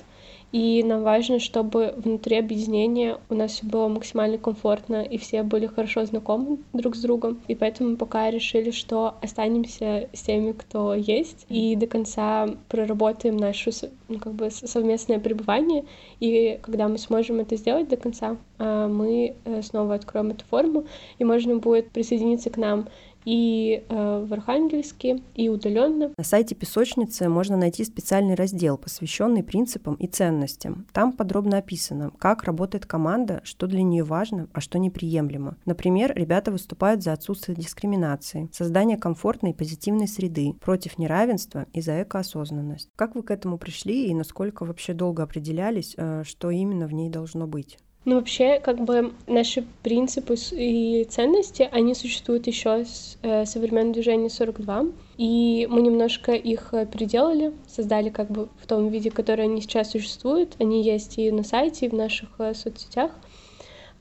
[0.56, 5.66] и нам важно, чтобы внутри объединения у нас все было максимально комфортно, и все были
[5.66, 7.42] хорошо знакомы друг с другом.
[7.46, 13.70] И поэтому пока решили, что останемся с теми, кто есть, и до конца проработаем наше
[14.08, 15.84] ну, как бы совместное пребывание.
[16.20, 20.86] И когда мы сможем это сделать до конца, а, мы э, снова откроем эту форму,
[21.18, 22.88] и можно будет присоединиться к нам
[23.26, 26.12] и э, в Архангельске, и удаленно.
[26.16, 30.86] На сайте песочницы можно найти специальный раздел, посвященный принципам и ценностям.
[30.92, 35.56] Там подробно описано, как работает команда, что для нее важно, а что неприемлемо.
[35.66, 42.04] Например, ребята выступают за отсутствие дискриминации, создание комфортной и позитивной среды, против неравенства и за
[42.04, 42.88] экоосознанность.
[42.94, 47.10] Как вы к этому пришли и насколько вообще долго определялись, э, что именно в ней
[47.10, 47.78] должно быть?
[48.06, 54.30] Ну, вообще, как бы наши принципы и ценности, они существуют еще с э, современного движения
[54.30, 54.86] 42,
[55.18, 59.90] и мы немножко их э, переделали, создали как бы в том виде, который они сейчас
[59.90, 60.54] существуют.
[60.60, 63.10] Они есть и на сайте, и в наших э, соцсетях.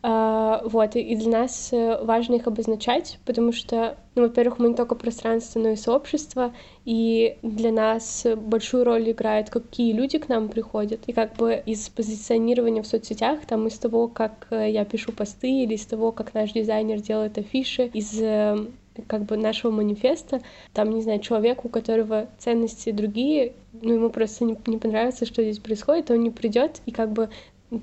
[0.08, 4.76] А, вот, и для нас э, важно их обозначать, потому что, ну, во-первых, мы не
[4.76, 6.54] только пространство, но и сообщество,
[6.86, 11.00] и для нас большую роль играет, какие люди к нам приходят.
[11.08, 15.50] И как бы из позиционирования в соцсетях, там из того, как э, я пишу посты,
[15.64, 18.64] или из того, как наш дизайнер делает афиши, из э,
[19.08, 20.42] как бы нашего манифеста,
[20.74, 25.42] там, не знаю, человек, у которого ценности другие, ну, ему просто не, не понравится, что
[25.42, 27.30] здесь происходит, он не придет и как бы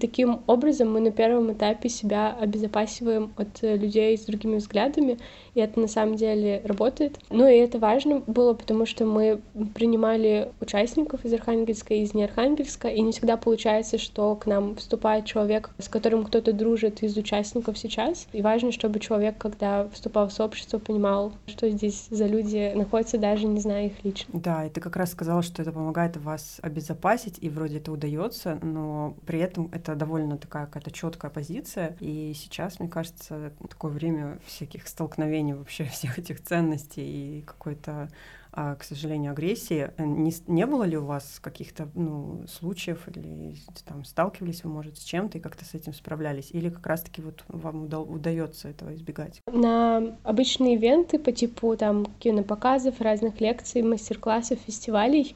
[0.01, 5.19] Таким образом, мы на первом этапе себя обезопасиваем от э, людей с другими взглядами,
[5.55, 7.19] и это на самом деле работает.
[7.31, 9.41] Ну и это важно было, потому что мы
[9.75, 15.25] принимали участников из Архангельска и из Неархангельска, и не всегда получается, что к нам вступает
[15.25, 18.27] человек, с которым кто-то дружит из участников сейчас.
[18.33, 23.47] И важно, чтобы человек, когда вступал в сообщество, понимал, что здесь за люди находятся, даже
[23.47, 24.41] не зная их лично.
[24.41, 28.59] Да, и ты как раз сказала, что это помогает вас обезопасить, и вроде это удается,
[28.63, 31.97] но при этом это довольно такая какая-то четкая позиция.
[32.01, 38.09] И сейчас, мне кажется, такое время всяких столкновений вообще всех этих ценностей и какой-то
[38.55, 39.91] а, к сожалению, агрессии.
[39.99, 45.03] Не, не было ли у вас каких-то ну, случаев или там сталкивались вы, может, с
[45.03, 46.51] чем-то и как-то с этим справлялись?
[46.51, 49.41] Или как раз-таки вот вам уда- удается этого избегать?
[49.51, 55.35] На обычные ивенты по типу там кинопоказов, разных лекций, мастер-классов, фестивалей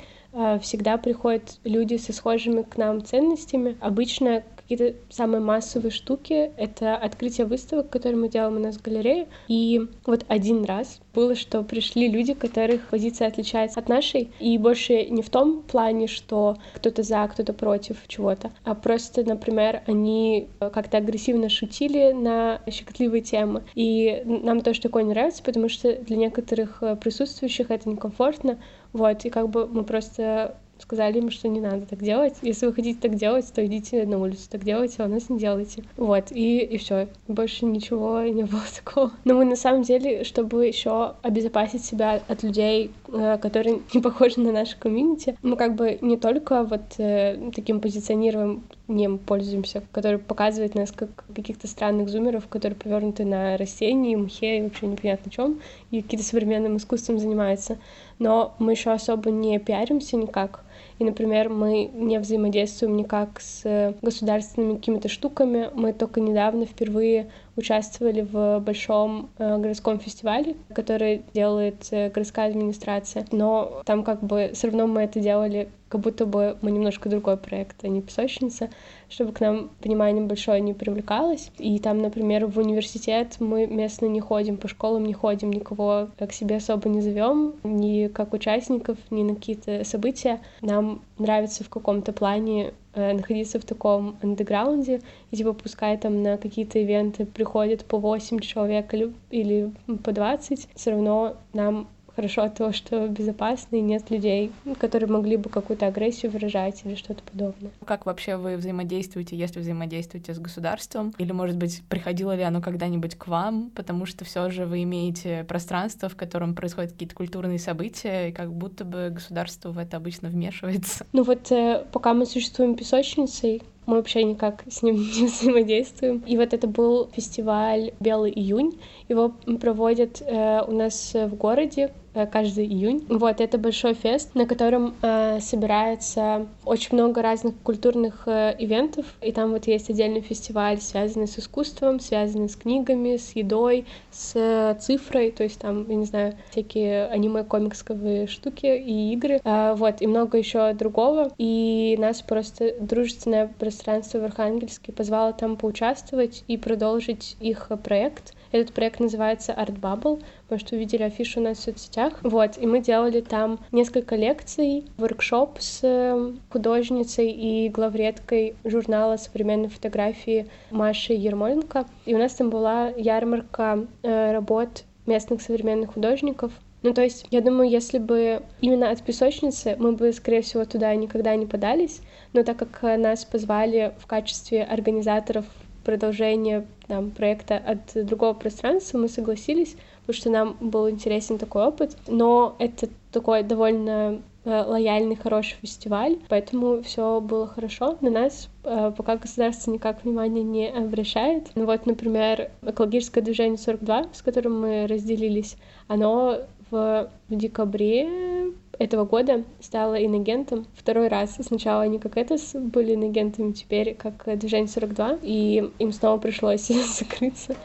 [0.61, 3.77] всегда приходят люди со схожими к нам ценностями.
[3.81, 9.29] Обычно какие-то самые массовые штуки— это открытие выставок, которые мы делаем у нас в галерее.
[9.47, 15.07] И вот один раз было, что пришли люди, которых позиция отличается от нашей, и больше
[15.07, 20.99] не в том плане, что кто-то за, кто-то против чего-то, а просто, например, они как-то
[20.99, 23.63] агрессивно шутили на щекотливые темы.
[23.75, 28.59] И нам тоже такое не нравится, потому что для некоторых присутствующих это некомфортно,
[28.93, 32.35] вот, и как бы мы просто сказали им, что не надо так делать.
[32.43, 35.39] Если вы хотите так делать, то идите на улицу так делайте, а у нас не
[35.39, 35.85] делайте.
[35.97, 37.09] Вот, и, и все.
[37.29, 39.13] Больше ничего не было такого.
[39.25, 44.41] Но мы на самом деле, чтобы еще обезопасить себя от людей, э, которые не похожи
[44.41, 50.75] на наше комьюнити, мы как бы не только вот э, таким позиционированием пользуемся, который показывает
[50.75, 55.61] нас как каких-то странных зумеров, которые повернуты на растения, мхе и вообще непонятно чем,
[55.91, 57.79] и какие-то современным искусством занимаются.
[58.19, 60.63] Но мы еще особо не пиаримся никак.
[60.99, 65.71] И, например, мы не взаимодействуем никак с государственными какими-то штуками.
[65.75, 73.27] Мы только недавно впервые участвовали в большом э, городском фестивале, который делает э, городская администрация.
[73.33, 77.39] Но там как бы все равно мы это делали, как будто бы мы немножко другой
[77.39, 78.69] проект, а не песочница,
[79.09, 81.51] чтобы к нам внимание большое не привлекалось.
[81.57, 86.33] И там, например, в университет мы местно не ходим, по школам не ходим, никого к
[86.33, 90.41] себе особо не зовем, ни как участников, ни на какие-то события.
[90.61, 96.39] Нам нравится в каком-то плане Э, находиться в таком андеграунде, и типа пускай там на
[96.39, 99.71] какие-то ивенты приходят по 8 человек или, или
[100.03, 104.51] по 20, все равно нам хорошо того, что безопасно и нет людей,
[104.81, 107.71] которые могли бы какую-то агрессию выражать или что-то подобное.
[107.85, 111.13] Как вообще вы взаимодействуете, если взаимодействуете с государством?
[111.19, 113.71] Или, может быть, приходило ли оно когда-нибудь к вам?
[113.75, 118.53] Потому что все же вы имеете пространство, в котором происходят какие-то культурные события, и как
[118.53, 121.07] будто бы государство в это обычно вмешивается.
[121.13, 126.23] Ну вот э, пока мы существуем песочницей, мы вообще никак с ним не взаимодействуем.
[126.27, 128.79] И вот это был фестиваль «Белый июнь».
[129.09, 131.93] Его проводят э, у нас в городе
[132.25, 133.05] каждый июнь.
[133.11, 139.33] Вот, это большой фест, на котором э, собирается очень много разных культурных э, ивентов, и
[139.33, 144.77] там вот есть отдельный фестиваль, связанный с искусством, связанный с книгами, с едой, с э,
[144.81, 150.07] цифрой, то есть там, я не знаю, всякие аниме-комиксовые штуки и игры, э, вот, и
[150.07, 157.37] много еще другого, и нас просто дружественное пространство в Архангельске позвало там поучаствовать и продолжить
[157.41, 160.23] их проект, этот проект называется Art Bubble.
[160.51, 162.21] Может, увидели афишу у нас в соцсетях.
[162.23, 169.69] Вот, и мы делали там несколько лекций, воркшоп с эм, художницей и главредкой журнала современной
[169.69, 171.87] фотографии Машей Ермоленко.
[172.05, 176.53] И у нас там была ярмарка э, работ местных современных художников.
[176.83, 180.95] Ну, то есть, я думаю, если бы именно от песочницы мы бы, скорее всего, туда
[180.95, 182.01] никогда не подались,
[182.33, 185.47] но так как нас позвали в качестве организаторов
[185.87, 191.97] продолжения там, проекта от другого пространства, мы согласились, потому что нам был интересен такой опыт,
[192.09, 197.97] но это такой довольно э, лояльный, хороший фестиваль, поэтому все было хорошо.
[198.01, 201.53] На нас э, пока государство никак внимания не обращает.
[201.55, 206.41] Ну вот, например, экологическое движение 42, с которым мы разделились, оно
[206.71, 211.37] в, декабре этого года стало инагентом второй раз.
[211.41, 216.67] Сначала они как это были инагентами, теперь как движение 42, и им снова пришлось
[216.99, 217.57] закрыться.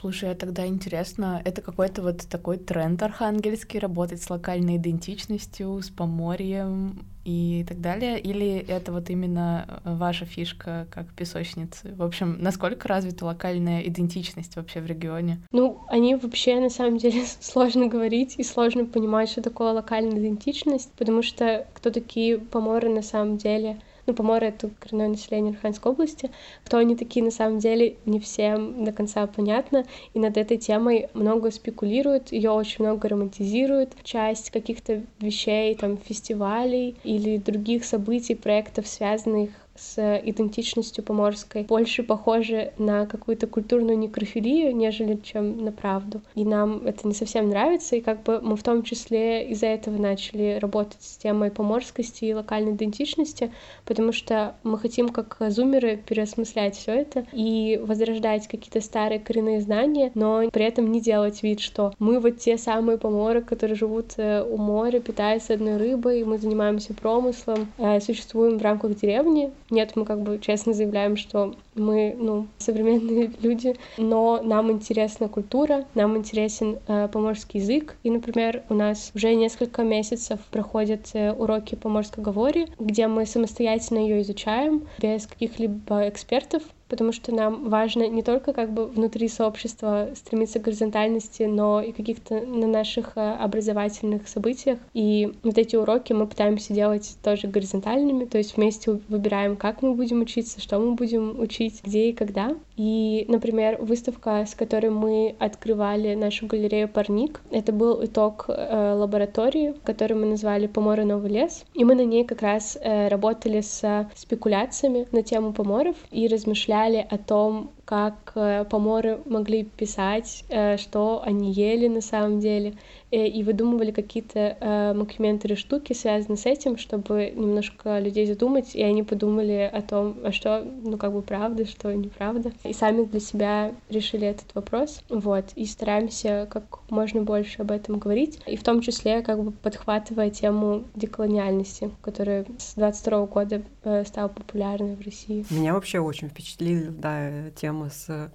[0.00, 5.90] Слушай, а тогда интересно, это какой-то вот такой тренд архангельский, работать с локальной идентичностью, с
[5.90, 8.18] поморьем и так далее?
[8.18, 11.94] Или это вот именно э, ваша фишка как песочницы?
[11.94, 15.42] В общем, насколько развита локальная идентичность вообще в регионе?
[15.52, 20.90] Ну, они вообще, на самом деле, сложно говорить и сложно понимать, что такое локальная идентичность,
[20.96, 23.78] потому что кто такие поморы на самом деле—
[24.10, 26.30] ну, Поморы— это коренное население Архангельской области.
[26.64, 29.84] Кто они такие, на самом деле, не всем до конца понятно,
[30.14, 33.92] и над этой темой много спекулируют, ее очень много романтизируют.
[34.02, 42.72] Часть каких-то вещей, там, фестивалей или других событий, проектов, связанных с идентичностью поморской больше похожи
[42.78, 46.20] на какую-то культурную некрофилию, нежели чем на правду.
[46.34, 49.96] И нам это не совсем нравится, и как бы мы в том числе из-за этого
[49.96, 53.52] начали работать с темой поморскости и локальной идентичности,
[53.84, 60.10] потому что мы хотим как зумеры переосмыслять все это и возрождать какие-то старые коренные знания,
[60.14, 64.42] но при этом не делать вид, что мы вот те самые поморы, которые живут э,
[64.42, 70.04] у моря, питаются одной рыбой, мы занимаемся промыслом, э, существуем в рамках деревни, нет, мы
[70.04, 76.78] как бы честно заявляем, что мы, ну, современные люди, но нам интересна культура, нам интересен
[76.86, 77.96] э, поморский язык.
[78.02, 83.98] И, например, у нас уже несколько месяцев проходят э, уроки поморской говори, где мы самостоятельно
[83.98, 90.08] ее изучаем без каких-либо экспертов потому что нам важно не только как бы внутри сообщества
[90.14, 94.78] стремиться к горизонтальности, но и каких-то на наших э, образовательных событиях.
[94.92, 99.94] И вот эти уроки мы пытаемся делать тоже горизонтальными, то есть вместе выбираем, как мы
[99.94, 102.56] будем учиться, что мы будем учить, где и когда.
[102.76, 109.74] И, например, выставка, с которой мы открывали нашу галерею «Парник», это был итог э, лаборатории,
[109.84, 111.64] которую мы назвали «Поморы Новый лес».
[111.74, 116.79] И мы на ней как раз э, работали с спекуляциями на тему поморов и размышляли
[116.80, 122.74] размышляли о том, как э, поморы могли писать, э, что они ели на самом деле,
[123.10, 128.82] э, и выдумывали какие-то макюменты или штуки, связанные с этим, чтобы немножко людей задумать, и
[128.82, 132.52] они подумали о том, а что, ну, как бы правда, что неправда.
[132.62, 137.98] И сами для себя решили этот вопрос, вот, и стараемся как можно больше об этом
[137.98, 143.62] говорить, и в том числе как бы подхватывая тему деколониальности, которая с 22 года
[144.04, 145.44] стала популярной в России.
[145.50, 148.30] Меня вообще очень впечатлила, да, тема тема с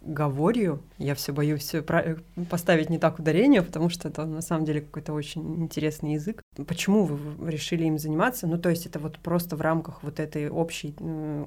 [0.00, 0.80] говорью.
[0.98, 1.72] Я все боюсь
[2.50, 6.42] поставить не так ударение, потому что это на самом деле какой-то очень интересный язык.
[6.66, 8.46] Почему вы решили им заниматься?
[8.46, 10.94] Ну, то есть это вот просто в рамках вот этой общей,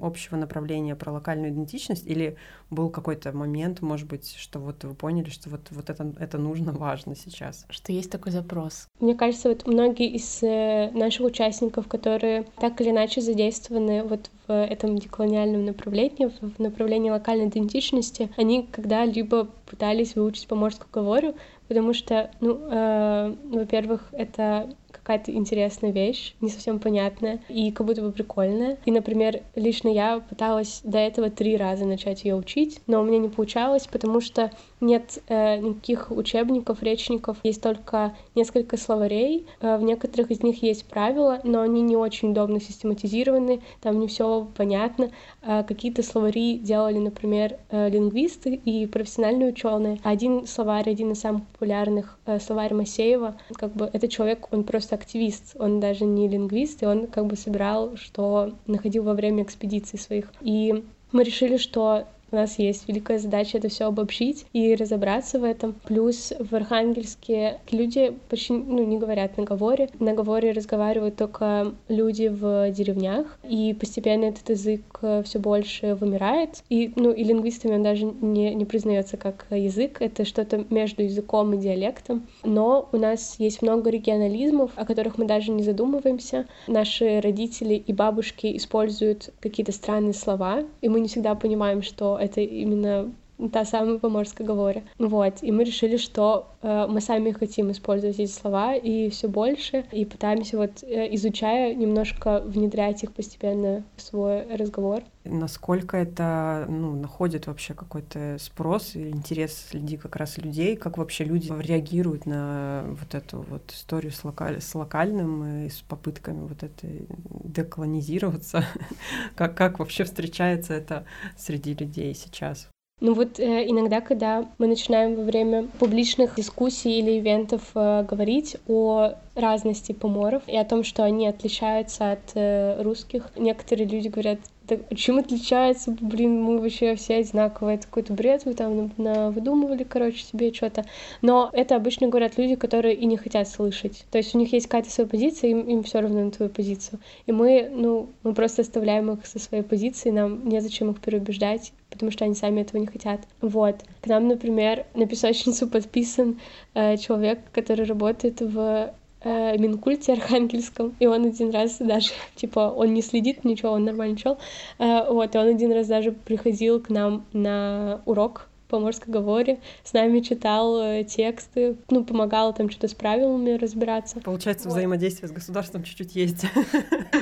[0.00, 2.36] общего направления про локальную идентичность или
[2.70, 6.72] был какой-то момент, может быть, что вот вы поняли, что вот, вот это, это нужно,
[6.78, 7.64] важно сейчас?
[7.70, 8.88] Что есть такой запрос?
[9.00, 14.41] Мне кажется, вот многие из э, наших участников, которые так или иначе задействованы вот в
[14.52, 21.34] этом деколониальном направлении, в направлении локальной идентичности, они когда-либо пытались выучить поморскую говорю,
[21.68, 24.68] потому что, ну, э, во-первых, это
[25.02, 28.78] какая-то интересная вещь, не совсем понятная и как будто бы прикольная.
[28.84, 33.18] И, например, лично я пыталась до этого три раза начать ее учить, но у меня
[33.18, 34.50] не получалось, потому что
[34.80, 39.46] нет э, никаких учебников, речников, есть только несколько словарей.
[39.60, 44.06] Э, в некоторых из них есть правила, но они не очень удобно систематизированы, там не
[44.06, 45.10] все понятно.
[45.44, 49.98] Э, какие-то словари делали, например, э, лингвисты и профессиональные ученые.
[50.04, 54.94] Один словарь, один из самых популярных, э, словарь Масеева, как бы этот человек, он просто
[54.94, 59.98] активист, он даже не лингвист, и он как бы собирал, что находил во время экспедиций
[59.98, 60.32] своих.
[60.40, 65.44] И мы решили, что у нас есть великая задача это все обобщить и разобраться в
[65.44, 65.74] этом.
[65.84, 69.90] Плюс в Архангельске люди почти ну, не говорят на говоре.
[69.98, 76.62] На говоре разговаривают только люди в деревнях, и постепенно этот язык все больше вымирает.
[76.70, 81.52] И, ну, и лингвистами он даже не, не признается как язык, это что-то между языком
[81.52, 82.26] и диалектом.
[82.44, 86.46] Но у нас есть много регионализмов, о которых мы даже не задумываемся.
[86.66, 92.40] Наши родители и бабушки используют какие-то странные слова, и мы не всегда понимаем, что это
[92.40, 93.12] именно
[93.50, 94.82] та самая поморская говоря.
[94.98, 99.84] Вот, и мы решили, что э, мы сами хотим использовать эти слова и все больше,
[99.92, 105.02] и пытаемся вот, э, изучая, немножко внедрять их постепенно в свой разговор.
[105.24, 111.22] Насколько это ну, находит вообще какой-то спрос и интерес среди как раз людей, как вообще
[111.24, 114.60] люди реагируют на вот эту вот историю с, локаль...
[114.60, 117.06] с локальным и с попытками вот этой
[117.44, 118.64] деколонизироваться,
[119.36, 121.04] как, как вообще встречается это
[121.36, 122.71] среди людей сейчас?
[123.04, 128.56] Ну вот э, иногда, когда мы начинаем во время публичных дискуссий или ивентов э, говорить
[128.68, 134.38] о разности поморов и о том, что они отличаются от э, русских, некоторые люди говорят,
[134.76, 140.24] да, чем отличается, блин, мы вообще все одинаковые, это какой-то бред, вы там выдумывали, короче,
[140.24, 140.84] себе что-то.
[141.20, 144.04] Но это обычно говорят люди, которые и не хотят слышать.
[144.10, 147.00] То есть у них есть какая-то своя позиция, им, им все равно на твою позицию.
[147.26, 152.10] И мы, ну, мы просто оставляем их со своей позиции, нам незачем их переубеждать, потому
[152.10, 153.20] что они сами этого не хотят.
[153.40, 153.76] Вот.
[154.00, 156.40] К нам, например, на песочницу подписан
[156.74, 158.94] э, человек, который работает в
[159.24, 164.16] э, Минкульте Архангельском, и он один раз даже, типа, он не следит, ничего, он нормально
[164.16, 164.38] чел,
[164.78, 169.92] э, вот, и он один раз даже приходил к нам на урок по говоре, с
[169.92, 174.18] нами читал э, тексты, ну, помогал там что-то с правилами разбираться.
[174.20, 174.74] Получается, вот.
[174.74, 176.46] взаимодействие с государством чуть-чуть есть.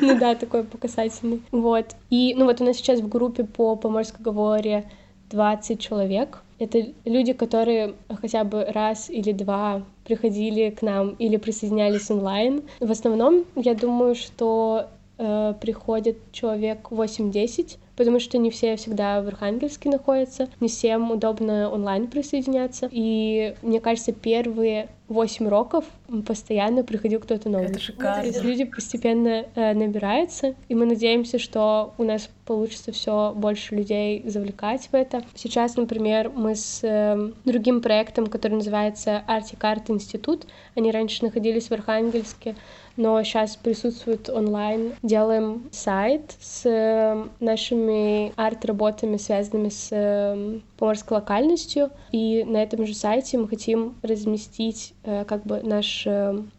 [0.03, 1.43] Ну да, такой показательный.
[1.51, 1.95] Вот.
[2.09, 3.77] И, ну вот у нас сейчас в группе по
[4.21, 4.89] говоре
[5.31, 6.43] 20 человек.
[6.59, 12.63] Это люди, которые хотя бы раз или два приходили к нам или присоединялись онлайн.
[12.81, 19.29] В основном, я думаю, что э, приходит человек 8-10, потому что не все всегда в
[19.29, 22.89] Архангельске находятся, не всем удобно онлайн присоединяться.
[22.91, 25.85] И мне кажется, первые восемь уроков
[26.27, 27.67] постоянно приходил кто-то новый.
[27.67, 28.23] Это шикарно.
[28.23, 33.75] То есть люди постепенно э, набираются, и мы надеемся, что у нас получится все больше
[33.75, 35.23] людей завлекать в это.
[35.35, 41.69] Сейчас, например, мы с э, другим проектом, который называется Артик Арт Институт, они раньше находились
[41.69, 42.55] в Архангельске,
[43.01, 44.93] но сейчас присутствуют онлайн.
[45.03, 52.95] Делаем сайт с э, нашими арт-работами, связанными с э, поморской локальностью, и на этом же
[52.95, 56.07] сайте мы хотим разместить э, как бы наш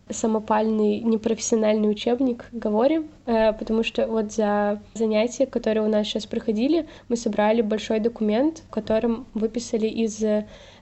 [0.10, 7.16] самопальный непрофессиональный учебник говорим, потому что вот за занятия, которые у нас сейчас проходили, мы
[7.16, 10.22] собрали большой документ, в котором выписали из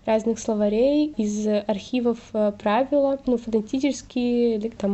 [0.06, 4.92] разных словарей, из архивов э, правила, ну, фонетические, там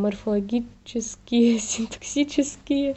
[0.86, 2.96] морфологические, синтаксические,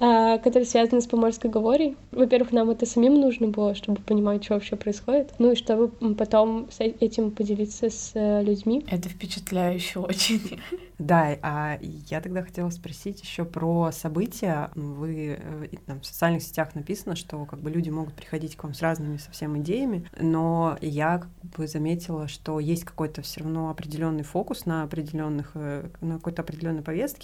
[0.00, 1.96] а, которые связаны с поморской говорей.
[2.10, 6.68] Во-первых, нам это самим нужно было, чтобы понимать, что вообще происходит, ну и чтобы потом
[6.70, 8.84] с этим поделиться с э, людьми.
[8.90, 10.60] Это впечатляюще очень.
[10.98, 14.70] Да, а я тогда хотела спросить еще про события.
[14.74, 18.74] Вы э, там, в социальных сетях написано, что как бы люди могут приходить к вам
[18.74, 24.24] с разными совсем идеями, но я как бы заметила, что есть какой-то все равно определенный
[24.24, 27.17] фокус на определенных, э, на какой-то определенной повестке,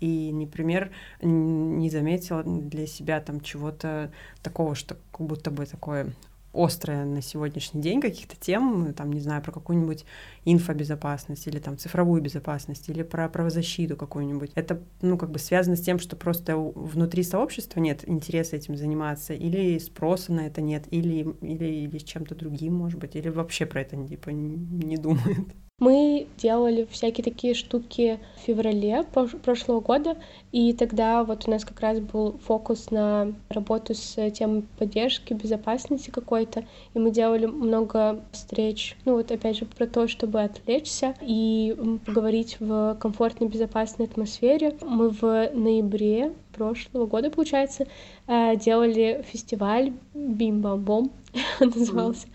[0.00, 0.90] и, например,
[1.22, 4.10] не заметила для себя там чего-то
[4.42, 6.12] такого, что как будто бы такое
[6.54, 10.04] острое на сегодняшний день каких-то тем, там, не знаю, про какую-нибудь
[10.44, 14.52] инфобезопасность или там цифровую безопасность или про правозащиту какую-нибудь.
[14.54, 19.34] Это, ну, как бы связано с тем, что просто внутри сообщества нет интереса этим заниматься,
[19.34, 23.66] или спроса на это нет, или, или, или с чем-то другим, может быть, или вообще
[23.66, 25.48] про это типа не думают.
[25.84, 29.04] Мы делали всякие такие штуки в феврале
[29.44, 30.16] прошлого года,
[30.50, 36.08] и тогда вот у нас как раз был фокус на работу с темой поддержки, безопасности
[36.08, 36.64] какой-то,
[36.94, 41.76] и мы делали много встреч, ну вот опять же про то, чтобы отвлечься и
[42.06, 44.78] поговорить в комфортной, безопасной атмосфере.
[44.80, 47.86] Мы в ноябре прошлого года, получается,
[48.26, 51.10] э, делали фестиваль Бим-бам-бом,
[51.60, 52.26] он назывался,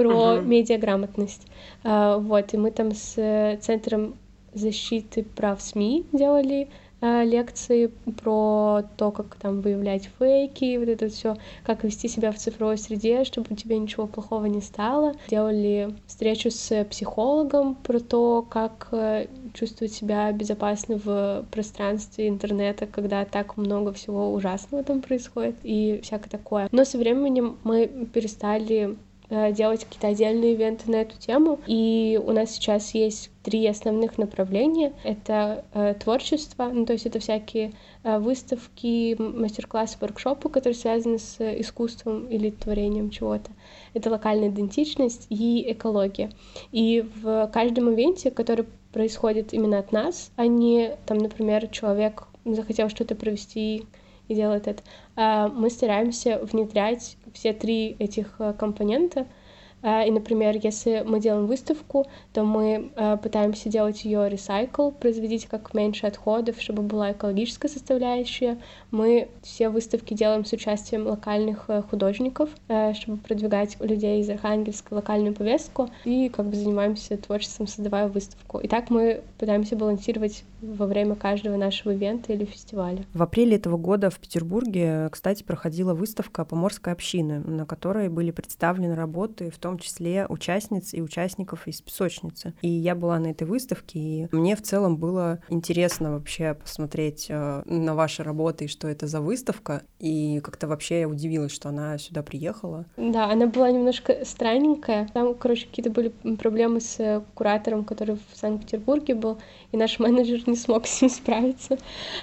[0.00, 0.42] про uh-huh.
[0.42, 1.46] медиаграмотность.
[1.84, 4.14] Э, вот, и мы там с Центром
[4.54, 6.68] защиты прав СМИ делали
[7.02, 7.86] Э, лекции
[8.22, 13.24] про то, как там выявлять фейки, вот это все, как вести себя в цифровой среде,
[13.24, 15.14] чтобы у тебя ничего плохого не стало.
[15.28, 23.24] Делали встречу с психологом про то, как э, чувствовать себя безопасно в пространстве интернета, когда
[23.24, 26.68] так много всего ужасного там происходит и всякое такое.
[26.70, 28.96] Но со временем мы перестали
[29.30, 31.60] делать какие-то отдельные ивенты на эту тему.
[31.66, 34.92] И у нас сейчас есть три основных направления.
[35.04, 37.72] Это э, творчество, ну, то есть это всякие
[38.02, 43.50] э, выставки, мастер-классы, воркшопы, которые связаны с искусством или творением чего-то.
[43.94, 46.30] Это локальная идентичность и экология.
[46.72, 52.88] И в каждом ивенте, который происходит именно от нас, а не, там, например, человек захотел
[52.88, 53.84] что-то провести
[54.28, 54.82] и делает это.
[55.16, 59.26] А, мы стараемся внедрять все три этих э, компонента—
[59.82, 65.72] и, например, если мы делаем выставку, то мы э, пытаемся делать ее recycle, производить как
[65.74, 68.58] меньше отходов, чтобы была экологическая составляющая.
[68.90, 72.50] Мы все выставки делаем с участием локальных э, художников,
[72.94, 78.58] чтобы продвигать людей из Архангельска локальную повестку, и как бы занимаемся творчеством, создавая выставку.
[78.58, 83.04] И так мы пытаемся балансировать во время каждого нашего ивента или фестиваля.
[83.14, 88.94] В апреле этого года в Петербурге, кстати, проходила выставка Поморской общины, на которой были представлены
[88.94, 92.54] работы, в том том числе участниц и участников из песочницы.
[92.60, 97.62] И я была на этой выставке, и мне в целом было интересно вообще посмотреть э,
[97.66, 99.82] на ваши работы и что это за выставка.
[100.00, 102.84] И как-то вообще я удивилась, что она сюда приехала.
[102.96, 105.08] Да, она была немножко странненькая.
[105.14, 109.38] Там, короче, какие-то были проблемы с куратором, который в Санкт-Петербурге был,
[109.70, 111.78] и наш менеджер не смог с ним справиться.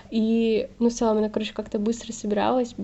[0.09, 2.75] И, ну, в целом, она, короче, как-то быстро собиралась,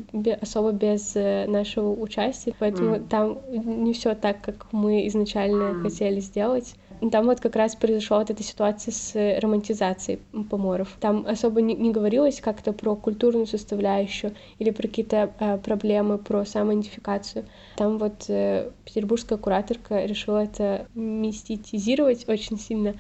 [0.41, 3.07] особо без э, нашего участия, поэтому mm.
[3.09, 3.39] там
[3.83, 6.75] не все так, как как мы изначально хотели сделать.
[7.11, 10.95] Там вот как раз произошла вот эта ситуация с романтизацией поморов.
[10.99, 16.45] Там особо не, не говорилось как-то про культурную составляющую или про какие-то э, проблемы, про
[16.45, 17.45] самоидентификацию.
[17.75, 22.95] Там вот э, петербургская кураторка решила это мистизировать очень сильно,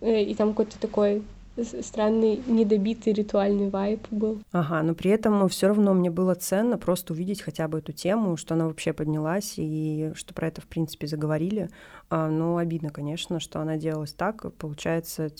[0.00, 1.22] э, и там какой-то такой
[1.64, 4.38] странный недобитый ритуальный вайп был.
[4.52, 8.36] Ага, но при этом все равно мне было ценно просто увидеть хотя бы эту тему,
[8.36, 11.68] что она вообще поднялась и что про это в принципе заговорили.
[12.10, 14.52] А, но обидно, конечно, что она делалась так.
[14.54, 15.30] Получается,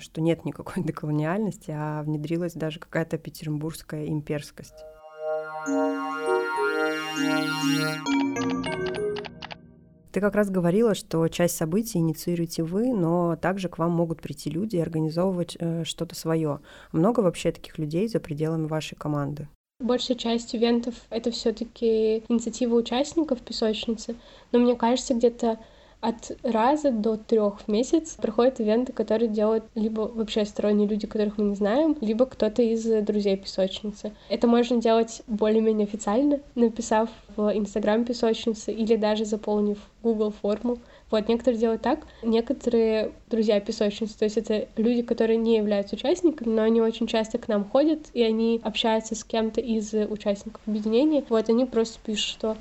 [0.00, 4.84] что нет никакой деколониальности, а внедрилась даже какая-то петербургская имперскость.
[10.14, 14.48] Ты как раз говорила, что часть событий инициируете вы, но также к вам могут прийти
[14.48, 16.60] люди и организовывать э, что-то свое.
[16.92, 19.48] Много вообще таких людей за пределами вашей команды?
[19.80, 24.14] Большая часть ивентов— это все таки инициатива участников песочницы,
[24.52, 25.58] но мне кажется, где-то
[26.04, 31.38] от раза до трех в месяц проходят ивенты, которые делают либо вообще сторонние люди, которых
[31.38, 34.12] мы не знаем, либо кто-то из друзей песочницы.
[34.28, 40.78] Это можно делать более-менее официально, написав в Инстаграм песочницы или даже заполнив Google форму.
[41.10, 46.52] Вот, некоторые делают так, некоторые друзья песочницы, то есть это люди, которые не являются участниками,
[46.52, 51.24] но они очень часто к нам ходят, и они общаются с кем-то из участников объединения.
[51.28, 52.56] Вот, они просто пишут, что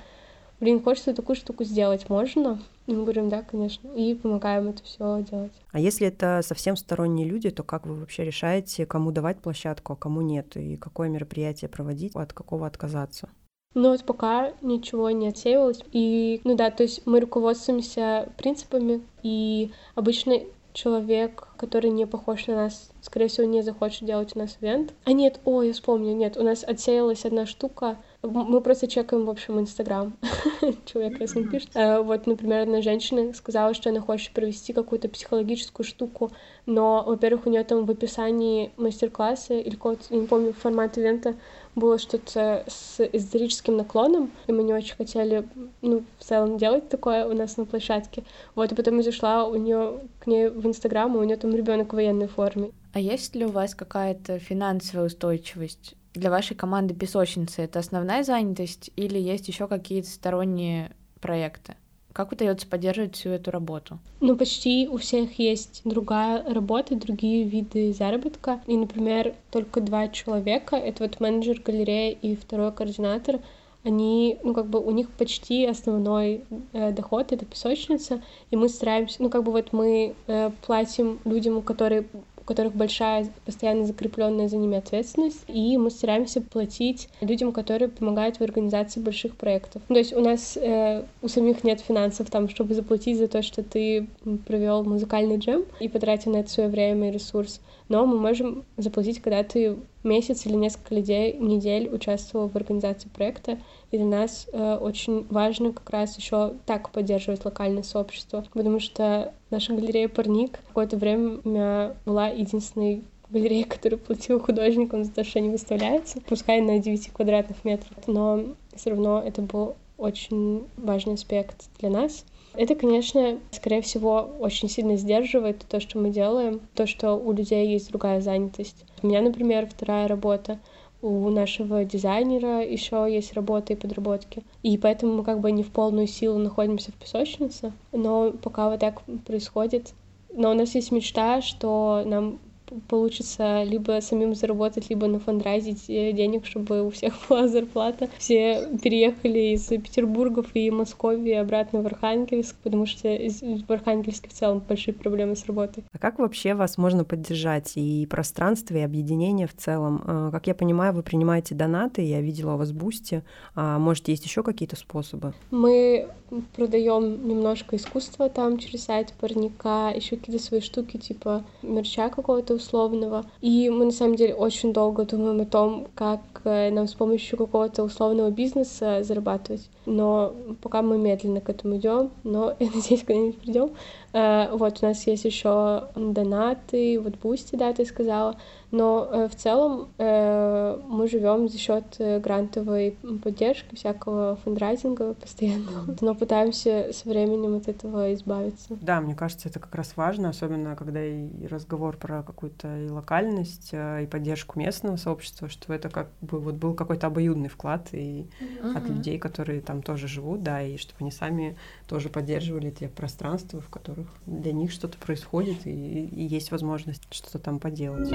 [0.64, 2.60] блин, хочется такую штуку сделать, можно?
[2.88, 5.52] И мы говорим, да, конечно, и помогаем это все делать.
[5.72, 9.96] А если это совсем сторонние люди, то как вы вообще решаете, кому давать площадку, а
[9.96, 13.30] кому нет, и какое мероприятие проводить, от какого отказаться?
[13.76, 15.84] Ну вот пока ничего не отсеивалось.
[15.92, 20.40] И, ну да, то есть мы руководствуемся принципами, и обычно
[20.74, 24.94] человек, который не похож на нас, скорее всего, не захочет делать у нас ивент.
[25.06, 29.30] А нет, о, я вспомню, нет, у нас отсеялась одна штука, мы просто чекаем, в
[29.30, 30.14] общем, Инстаграм.
[30.86, 31.70] Человек раз не пишет.
[31.74, 36.32] Э, вот, например, одна женщина сказала, что она хочет провести какую-то психологическую штуку,
[36.66, 41.36] но, во-первых, у нее там в описании мастер-класса или какого-то, я не помню, формат ивента
[41.76, 45.46] было что-то с эзотерическим наклоном, и мы не очень хотели,
[45.82, 48.24] ну, в целом делать такое у нас на площадке.
[48.56, 51.54] Вот, и потом я зашла у нее к ней в Инстаграм, и у нее там
[51.54, 52.72] ребенок в военной форме.
[52.94, 55.96] А есть ли у вас какая-то финансовая устойчивость?
[56.14, 61.76] Для вашей команды песочницы это основная занятость или есть еще какие-то сторонние проекты?
[62.14, 63.98] Как удается поддерживать всю эту работу?
[64.20, 68.62] Ну, почти у всех есть другая работа, другие виды заработка.
[68.68, 73.40] И, например, только два человека, это вот менеджер галереи и второй координатор,
[73.84, 79.22] они, ну, как бы у них почти основной э, доход— это песочница, и мы стараемся,
[79.22, 82.06] ну, как бы вот мы э, платим людям, которые
[82.44, 88.38] у которых большая постоянно закрепленная за ними ответственность, и мы стараемся платить людям, которые помогают
[88.38, 89.82] в организации больших проектов.
[89.88, 93.64] То есть у нас э, у самих нет финансов там, чтобы заплатить за то, что
[93.64, 94.08] ты
[94.46, 97.62] провел музыкальный джем и потратил на это свое время и ресурс,
[97.94, 103.60] но мы можем заплатить, когда ты месяц или несколько недель участвовала в организации проекта,
[103.92, 109.32] и для нас э, очень важно как раз еще так поддерживать локальное сообщество, потому что
[109.52, 115.50] наша галерея «Парник» какое-то время была единственной галерея, которая платила художникам за то, что они
[115.50, 118.44] выставляются, пускай на 9 квадратных метрах, но
[118.76, 122.26] все равно это был очень важный аспект для нас.
[122.56, 127.68] Это, конечно, скорее всего, очень сильно сдерживает то, что мы делаем, то, что у людей
[127.68, 128.86] есть другая занятость.
[129.02, 130.60] У меня, например, вторая работа,
[131.02, 134.44] у нашего дизайнера еще есть работа и подработки.
[134.62, 137.74] И поэтому мы как бы не в полную силу находимся в песочнице.
[137.92, 139.94] Но пока вот так происходит,
[140.32, 142.40] но у нас есть мечта, что нам
[142.88, 148.10] получится либо самим заработать, либо нафандрайзить э, денег, чтобы у всех была зарплата.
[148.18, 154.62] Все переехали из Петербургов и Москвы обратно в Архангельск, потому что в Архангельске в целом
[154.68, 155.84] большие проблемы с работой.
[155.92, 160.04] А как вообще вас можно поддержать и пространство, и объединение в целом?
[160.06, 163.24] А, как я понимаю, вы принимаете донаты, я видела у вас Boosty.
[163.56, 165.34] А может, есть еще какие-то способы?
[165.52, 166.08] Мы
[166.56, 173.26] продаем немножко искусства там через сайт парника, еще какие-то свои штуки, типа мерча какого-то условного.
[173.42, 177.38] И мы на самом деле очень долго думаем о том, как э, нам с помощью
[177.38, 179.70] какого-то условного бизнеса зарабатывать.
[179.86, 183.72] Но пока мы медленно к этому идем, но я надеюсь, когда-нибудь придем.
[184.14, 188.38] Э, вот у нас есть еще донаты, вот Boosty, да, ты сказала.
[188.70, 195.96] Но э, в целом э, мы живем за счет грантовой поддержки, всякого фандрайзинга постоянно.
[196.02, 198.78] Но пытаемся со временем от этого избавиться.
[198.82, 203.74] Да, мне кажется, это как раз важно, особенно когда и разговор про какую-то и локальность,
[203.74, 208.78] и поддержку местного сообщества, что это как бы вот был какой-то обоюдный вклад и mm-hmm.
[208.78, 211.58] от людей, которые там тоже живут, да, и чтобы они сами
[211.88, 217.40] тоже поддерживали те пространства, в которых для них что-то происходит и, и есть возможность что-то
[217.40, 218.10] там поделать.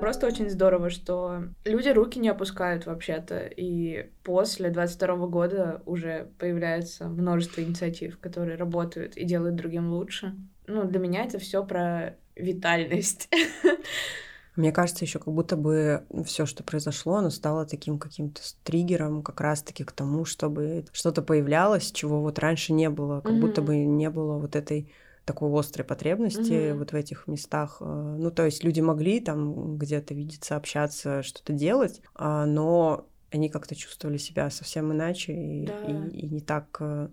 [0.00, 7.06] Просто очень здорово, что люди руки не опускают вообще-то, и после 22 года уже появляется
[7.08, 10.34] множество инициатив, которые работают и делают другим лучше.
[10.66, 13.28] Ну, для меня это все про витальность.
[14.60, 19.40] Мне кажется, еще как будто бы все, что произошло, оно стало таким каким-то триггером как
[19.40, 23.40] раз-таки к тому, чтобы что-то появлялось, чего вот раньше не было, как mm-hmm.
[23.40, 24.92] будто бы не было вот этой
[25.24, 26.78] такой острой потребности mm-hmm.
[26.78, 27.78] вот в этих местах.
[27.80, 33.48] Э, ну, то есть люди могли там где-то видеться, общаться, что-то делать, а, но они
[33.48, 35.84] как-то чувствовали себя совсем иначе и, да.
[35.86, 37.08] и, и не так э,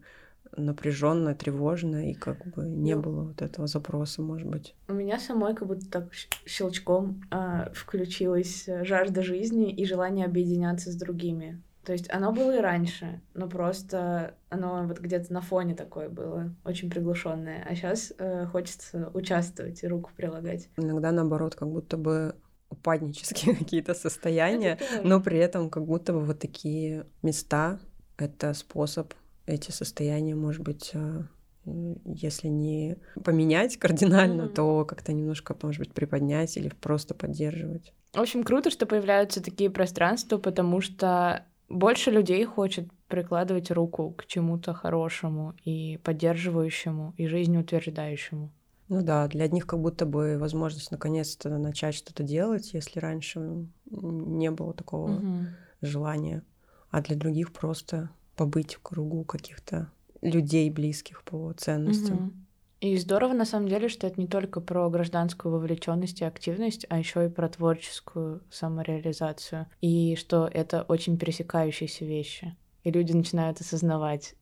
[0.55, 4.75] напряженно, тревожно, и как бы не ну, было вот этого запроса, может быть.
[4.87, 6.13] У меня самой как будто так
[6.45, 11.61] щелчком э, включилась жажда жизни и желание объединяться с другими.
[11.87, 16.53] То есть оно было и раньше, но просто оно вот где-то на фоне такое было,
[16.65, 17.65] очень приглушенное.
[17.65, 20.67] А сейчас э, хочется участвовать и руку прилагать.
[20.75, 22.35] Иногда наоборот, как будто бы
[22.69, 27.79] упаднические какие-то состояния, но при этом как будто бы вот такие места—
[28.17, 29.13] это способ
[29.47, 31.23] эти состояния, может быть, э,
[31.65, 34.53] если не поменять кардинально, mm-hmm.
[34.53, 37.93] то как-то немножко, может быть, приподнять или просто поддерживать.
[38.13, 44.25] В общем, круто, что появляются такие пространства, потому что больше людей хочет прикладывать руку к
[44.25, 48.51] чему-то хорошему и поддерживающему, и жизнеутверждающему.
[48.89, 54.49] Ну да, для одних как будто бы возможность наконец-то начать что-то делать, если раньше не
[54.51, 55.45] было такого угу.
[55.81, 56.43] желания,
[56.89, 62.15] а для других просто побыть в кругу каких-то людей, близких по ценностям.
[62.15, 62.33] Угу.
[62.79, 66.99] И здорово, на самом деле, что это не только про гражданскую вовлеченность и активность, а
[66.99, 69.65] еще и про творческую самореализацию.
[69.81, 72.55] И что это очень пересекающиеся вещи.
[72.83, 74.35] И люди начинают осознавать,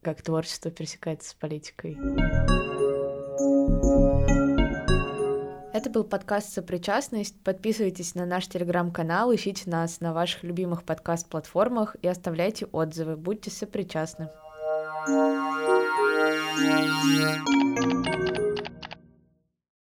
[0.00, 1.98] как творчество пересекается с политикой.
[5.72, 7.34] Это был подкаст «Сопричастность».
[7.42, 13.16] Подписывайтесь на наш телеграм-канал, ищите нас на ваших любимых подкаст-платформах и оставляйте отзывы.
[13.16, 14.28] Будьте сопричастны.
[17.44, 18.51] Thank.